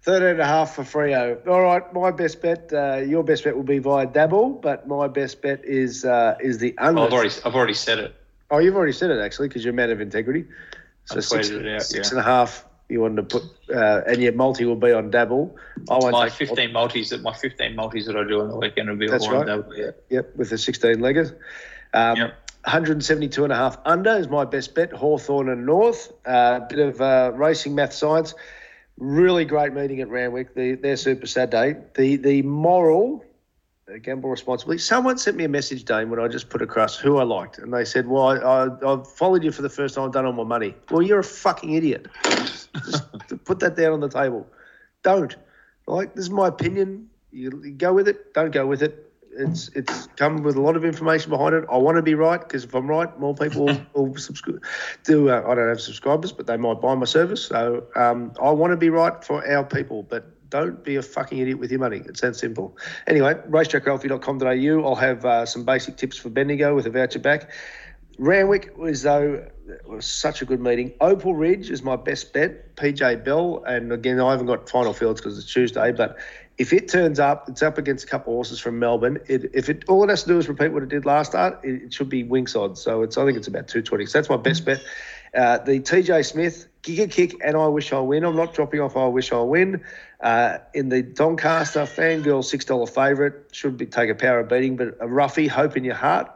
13 0.05 0.27
and 0.27 0.39
a 0.39 0.45
half 0.45 0.75
for 0.75 0.83
Freo. 0.83 1.47
All 1.47 1.63
right, 1.63 1.91
my 1.91 2.11
best 2.11 2.39
bet. 2.39 2.71
Uh, 2.71 2.97
your 2.97 3.23
best 3.23 3.43
bet 3.43 3.55
will 3.55 3.63
be 3.63 3.79
via 3.79 4.05
Dabble, 4.05 4.49
but 4.61 4.87
my 4.87 5.07
best 5.07 5.41
bet 5.41 5.65
is 5.65 6.05
uh, 6.05 6.37
is 6.39 6.59
the 6.59 6.77
under. 6.77 7.01
I've 7.01 7.11
already 7.11 7.33
I've 7.43 7.55
already 7.55 7.73
said 7.73 7.97
it. 7.97 8.15
Oh, 8.51 8.59
you've 8.59 8.75
already 8.75 8.91
said 8.91 9.09
it 9.09 9.19
actually 9.19 9.47
because 9.47 9.63
you're 9.65 9.73
a 9.73 9.75
man 9.75 9.89
of 9.89 10.01
integrity. 10.01 10.45
So 11.05 11.19
six, 11.19 11.49
it 11.49 11.67
out, 11.67 11.81
six 11.81 12.07
yeah. 12.07 12.17
and 12.17 12.19
a 12.19 12.23
half 12.23 12.65
you 12.87 13.01
wanted 13.01 13.29
to 13.29 13.39
put, 13.39 13.75
uh, 13.75 14.01
and 14.05 14.21
your 14.21 14.33
multi 14.33 14.65
will 14.65 14.75
be 14.75 14.91
on 14.91 15.09
Dabble. 15.09 15.55
I 15.89 15.97
won't 15.97 16.11
my 16.11 16.29
fifteen 16.29 16.71
multis 16.71 17.09
that 17.09 17.21
my 17.21 17.33
fifteen 17.33 17.75
multis 17.75 18.05
that 18.05 18.15
I 18.15 18.23
do 18.23 18.41
on 18.41 18.49
the 18.49 18.57
weekend 18.57 18.89
will 18.89 18.97
be 18.97 19.07
That's 19.07 19.27
right. 19.27 19.45
Dabble. 19.45 19.75
Yeah. 19.75 19.91
Yep, 20.09 20.35
with 20.35 20.49
the 20.51 20.57
sixteen 20.57 20.97
leggers. 20.97 21.35
Um, 21.93 22.17
yep. 22.17 22.44
172 22.65 23.43
and 23.43 23.53
a 23.53 23.55
half 23.55 23.77
under 23.85 24.17
is 24.17 24.27
my 24.27 24.43
best 24.43 24.73
bet. 24.73 24.91
Hawthorn 24.91 25.49
and 25.49 25.65
North. 25.65 26.11
A 26.25 26.29
uh, 26.29 26.59
bit 26.67 26.79
of 26.79 26.99
uh, 26.99 27.31
racing 27.35 27.75
math 27.75 27.93
science. 27.93 28.33
Really 28.97 29.45
great 29.45 29.73
meeting 29.73 30.01
at 30.01 30.09
Randwick. 30.09 30.55
The, 30.55 30.73
their 30.75 30.97
Super 30.97 31.27
Saturday. 31.27 31.79
The 31.93 32.15
the 32.15 32.41
moral 32.41 33.23
gamble 34.01 34.29
responsibly. 34.29 34.77
Someone 34.77 35.17
sent 35.17 35.37
me 35.37 35.43
a 35.43 35.49
message, 35.49 35.85
Dane, 35.85 36.09
when 36.09 36.19
I 36.19 36.27
just 36.27 36.49
put 36.49 36.61
across 36.61 36.97
who 36.97 37.17
I 37.17 37.23
liked, 37.23 37.59
and 37.59 37.73
they 37.73 37.85
said, 37.85 38.07
"Well, 38.07 38.29
I, 38.29 38.87
have 38.87 39.11
followed 39.11 39.43
you 39.43 39.51
for 39.51 39.61
the 39.61 39.69
first 39.69 39.95
time. 39.95 40.05
I've 40.05 40.11
done 40.11 40.25
all 40.25 40.33
my 40.33 40.43
money." 40.43 40.73
Well, 40.89 41.01
you're 41.01 41.19
a 41.19 41.23
fucking 41.23 41.73
idiot. 41.73 42.07
just 42.23 42.73
put 43.45 43.59
that 43.59 43.75
down 43.75 43.93
on 43.93 43.99
the 43.99 44.09
table. 44.09 44.47
Don't. 45.03 45.35
Like 45.87 46.15
this 46.15 46.25
is 46.25 46.31
my 46.31 46.47
opinion. 46.47 47.09
You, 47.31 47.61
you 47.63 47.71
go 47.71 47.93
with 47.93 48.07
it. 48.07 48.33
Don't 48.33 48.51
go 48.51 48.65
with 48.65 48.81
it. 48.81 49.04
It's 49.37 49.69
it's 49.69 50.07
come 50.15 50.43
with 50.43 50.55
a 50.55 50.61
lot 50.61 50.75
of 50.75 50.85
information 50.85 51.29
behind 51.29 51.55
it. 51.55 51.65
I 51.71 51.77
want 51.77 51.97
to 51.97 52.01
be 52.01 52.15
right 52.15 52.39
because 52.39 52.63
if 52.63 52.73
I'm 52.73 52.87
right, 52.87 53.17
more 53.19 53.35
people 53.35 53.65
will, 53.65 53.85
will 54.05 54.17
subscribe. 54.17 54.63
Do 55.03 55.29
uh, 55.29 55.43
I 55.47 55.55
don't 55.55 55.67
have 55.67 55.81
subscribers, 55.81 56.31
but 56.31 56.47
they 56.47 56.57
might 56.57 56.81
buy 56.81 56.95
my 56.95 57.05
service. 57.05 57.45
So 57.45 57.85
um, 57.95 58.33
I 58.41 58.51
want 58.51 58.71
to 58.71 58.77
be 58.77 58.89
right 58.89 59.23
for 59.23 59.47
our 59.49 59.63
people, 59.63 60.03
but 60.03 60.31
don't 60.49 60.83
be 60.83 60.95
a 60.95 61.01
fucking 61.01 61.37
idiot 61.37 61.59
with 61.59 61.71
your 61.71 61.79
money. 61.79 62.01
It's 62.05 62.21
that 62.21 62.35
simple. 62.35 62.77
Anyway, 63.07 63.33
racetrackralphie.com.au. 63.49 64.87
I'll 64.87 64.95
have 64.95 65.25
uh, 65.25 65.45
some 65.45 65.65
basic 65.65 65.97
tips 65.97 66.17
for 66.17 66.29
Bendigo 66.29 66.75
with 66.75 66.85
a 66.85 66.89
voucher 66.89 67.19
back. 67.19 67.51
Randwick 68.17 68.77
was 68.77 69.01
though 69.01 69.45
was 69.85 70.05
such 70.05 70.41
a 70.41 70.45
good 70.45 70.61
meeting. 70.61 70.93
Opal 71.01 71.35
Ridge 71.35 71.69
is 71.69 71.83
my 71.83 71.95
best 71.95 72.33
bet. 72.33 72.75
PJ 72.75 73.25
Bell, 73.25 73.63
and 73.67 73.91
again 73.91 74.19
I 74.19 74.31
haven't 74.31 74.45
got 74.45 74.69
final 74.69 74.93
fields 74.93 75.19
because 75.19 75.37
it's 75.37 75.51
Tuesday, 75.51 75.91
but 75.91 76.17
if 76.57 76.71
it 76.71 76.87
turns 76.87 77.19
up, 77.19 77.49
it's 77.49 77.61
up 77.61 77.77
against 77.77 78.05
a 78.05 78.07
couple 78.07 78.33
of 78.33 78.37
horses 78.37 78.59
from 78.59 78.79
Melbourne. 78.79 79.19
It, 79.27 79.51
if 79.53 79.69
it 79.69 79.83
all 79.87 80.03
it 80.03 80.09
has 80.09 80.23
to 80.23 80.29
do 80.29 80.37
is 80.37 80.47
repeat 80.47 80.69
what 80.69 80.83
it 80.83 80.89
did 80.89 81.05
last 81.05 81.31
start, 81.31 81.59
it, 81.63 81.83
it 81.83 81.93
should 81.93 82.09
be 82.09 82.23
Winx 82.23 82.55
odds. 82.55 82.81
So 82.81 83.01
it's 83.01 83.17
I 83.17 83.25
think 83.25 83.37
it's 83.37 83.47
about 83.47 83.67
two 83.67 83.81
twenty. 83.81 84.05
So 84.05 84.17
that's 84.17 84.29
my 84.29 84.37
best 84.37 84.65
bet. 84.65 84.81
Uh, 85.35 85.57
the 85.57 85.81
TJ 85.81 86.25
Smith, 86.25 86.67
Giga 86.81 87.11
Kick, 87.11 87.35
and 87.43 87.57
I 87.57 87.67
Wish 87.67 87.91
I 87.91 87.99
Win. 87.99 88.23
I'm 88.23 88.37
not 88.37 88.53
dropping 88.53 88.79
off 88.79 88.95
I 88.95 89.07
Wish 89.07 89.33
I 89.33 89.41
Win. 89.41 89.83
Uh, 90.21 90.59
in 90.73 90.87
the 90.87 91.01
Doncaster 91.01 91.81
Fangirl 91.81 92.41
$6 92.41 92.89
favourite, 92.89 93.33
should 93.51 93.75
be, 93.75 93.85
take 93.85 94.09
a 94.09 94.15
power 94.15 94.39
of 94.39 94.47
beating, 94.47 94.77
but 94.77 94.95
a 95.01 95.07
roughie, 95.07 95.47
Hope 95.47 95.75
in 95.75 95.83
Your 95.83 95.95
Heart 95.95 96.34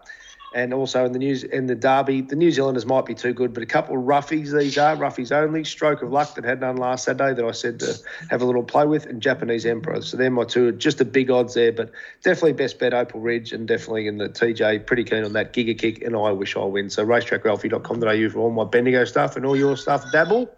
and 0.53 0.73
also 0.73 1.05
in 1.05 1.11
the 1.11 1.19
news 1.19 1.43
in 1.43 1.67
the 1.67 1.75
derby, 1.75 2.21
the 2.21 2.35
New 2.35 2.51
Zealanders 2.51 2.85
might 2.85 3.05
be 3.05 3.13
too 3.13 3.33
good, 3.33 3.53
but 3.53 3.61
a 3.61 3.65
couple 3.65 3.97
of 3.97 4.03
roughies 4.03 4.57
these 4.57 4.77
are 4.77 4.95
roughies 4.95 5.31
only. 5.31 5.63
Stroke 5.63 6.01
of 6.01 6.11
luck 6.11 6.35
that 6.35 6.43
had 6.43 6.61
none 6.61 6.77
last 6.77 7.05
Saturday 7.05 7.33
that 7.33 7.45
I 7.45 7.51
said 7.51 7.79
to 7.81 7.97
have 8.29 8.41
a 8.41 8.45
little 8.45 8.63
play 8.63 8.85
with, 8.85 9.05
and 9.05 9.21
Japanese 9.21 9.65
Emperor. 9.65 10.01
So 10.01 10.17
they're 10.17 10.31
my 10.31 10.43
two, 10.43 10.71
just 10.73 11.01
a 11.01 11.05
big 11.05 11.29
odds 11.29 11.53
there, 11.53 11.71
but 11.71 11.91
definitely 12.23 12.53
best 12.53 12.79
bet 12.79 12.93
Opal 12.93 13.19
Ridge 13.19 13.53
and 13.53 13.67
definitely 13.67 14.07
in 14.07 14.17
the 14.17 14.29
TJ. 14.29 14.85
Pretty 14.85 15.03
keen 15.03 15.23
on 15.23 15.33
that 15.33 15.53
Giga 15.53 15.77
Kick, 15.77 16.01
and 16.01 16.15
I 16.15 16.31
wish 16.31 16.55
I 16.55 16.63
win. 16.63 16.89
So 16.89 17.05
racetrackralphie.com.au 17.05 18.29
for 18.29 18.39
all 18.39 18.51
my 18.51 18.65
Bendigo 18.65 19.05
stuff 19.05 19.35
and 19.35 19.45
all 19.45 19.55
your 19.55 19.77
stuff. 19.77 20.03
Dabble, 20.11 20.49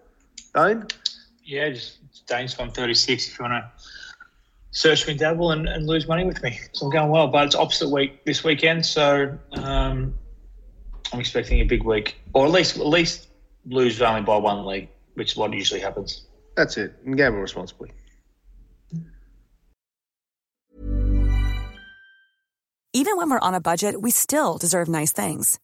Dane. 0.54 0.86
Yeah, 1.44 1.70
just 1.70 1.98
Dane's 2.28 2.54
thirty 2.54 2.94
six 2.94 3.28
if 3.28 3.40
you 3.40 3.44
want 3.44 3.64
to 3.64 3.84
search 4.72 5.08
me 5.08 5.14
dabble 5.14 5.52
and, 5.52 5.68
and 5.68 5.86
lose 5.86 6.08
money 6.08 6.26
with 6.26 6.42
me. 6.42 6.60
So 6.74 6.86
I'm 6.86 6.92
going 6.92 7.10
well, 7.10 7.28
but 7.28 7.46
it's 7.46 7.56
opposite 7.56 7.90
week 7.90 8.26
this 8.26 8.44
weekend, 8.44 8.86
so 8.86 9.38
um, 9.54 10.18
I'm 11.14 11.20
expecting 11.20 11.60
a 11.60 11.66
big 11.66 11.84
week, 11.84 12.18
or 12.34 12.46
at 12.46 12.52
least 12.52 12.78
at 12.78 12.88
least 12.88 13.28
lose 13.66 14.02
only 14.02 14.22
by 14.22 14.38
one 14.38 14.66
league, 14.66 14.90
which 15.14 15.32
is 15.32 15.38
what 15.38 15.54
usually 15.54 15.82
happens. 15.82 16.26
That's 16.56 16.78
it, 16.78 16.96
and 17.06 17.16
gamble 17.16 17.40
responsibly. 17.40 17.92
Even 22.94 23.16
when 23.16 23.30
we're 23.30 23.40
on 23.40 23.54
a 23.54 23.62
budget, 23.62 24.02
we 24.02 24.12
still 24.12 24.58
deserve 24.58 24.90
nice 24.90 25.14
things. 25.14 25.60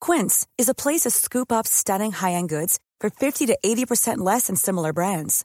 Quince 0.00 0.46
is 0.56 0.68
a 0.68 0.74
place 0.74 1.00
to 1.00 1.10
scoop 1.10 1.50
up 1.50 1.66
stunning 1.66 2.12
high 2.12 2.32
end 2.32 2.48
goods 2.48 2.78
for 3.00 3.10
fifty 3.10 3.46
to 3.46 3.58
eighty 3.64 3.86
percent 3.86 4.20
less 4.20 4.46
than 4.46 4.56
similar 4.56 4.92
brands. 4.92 5.44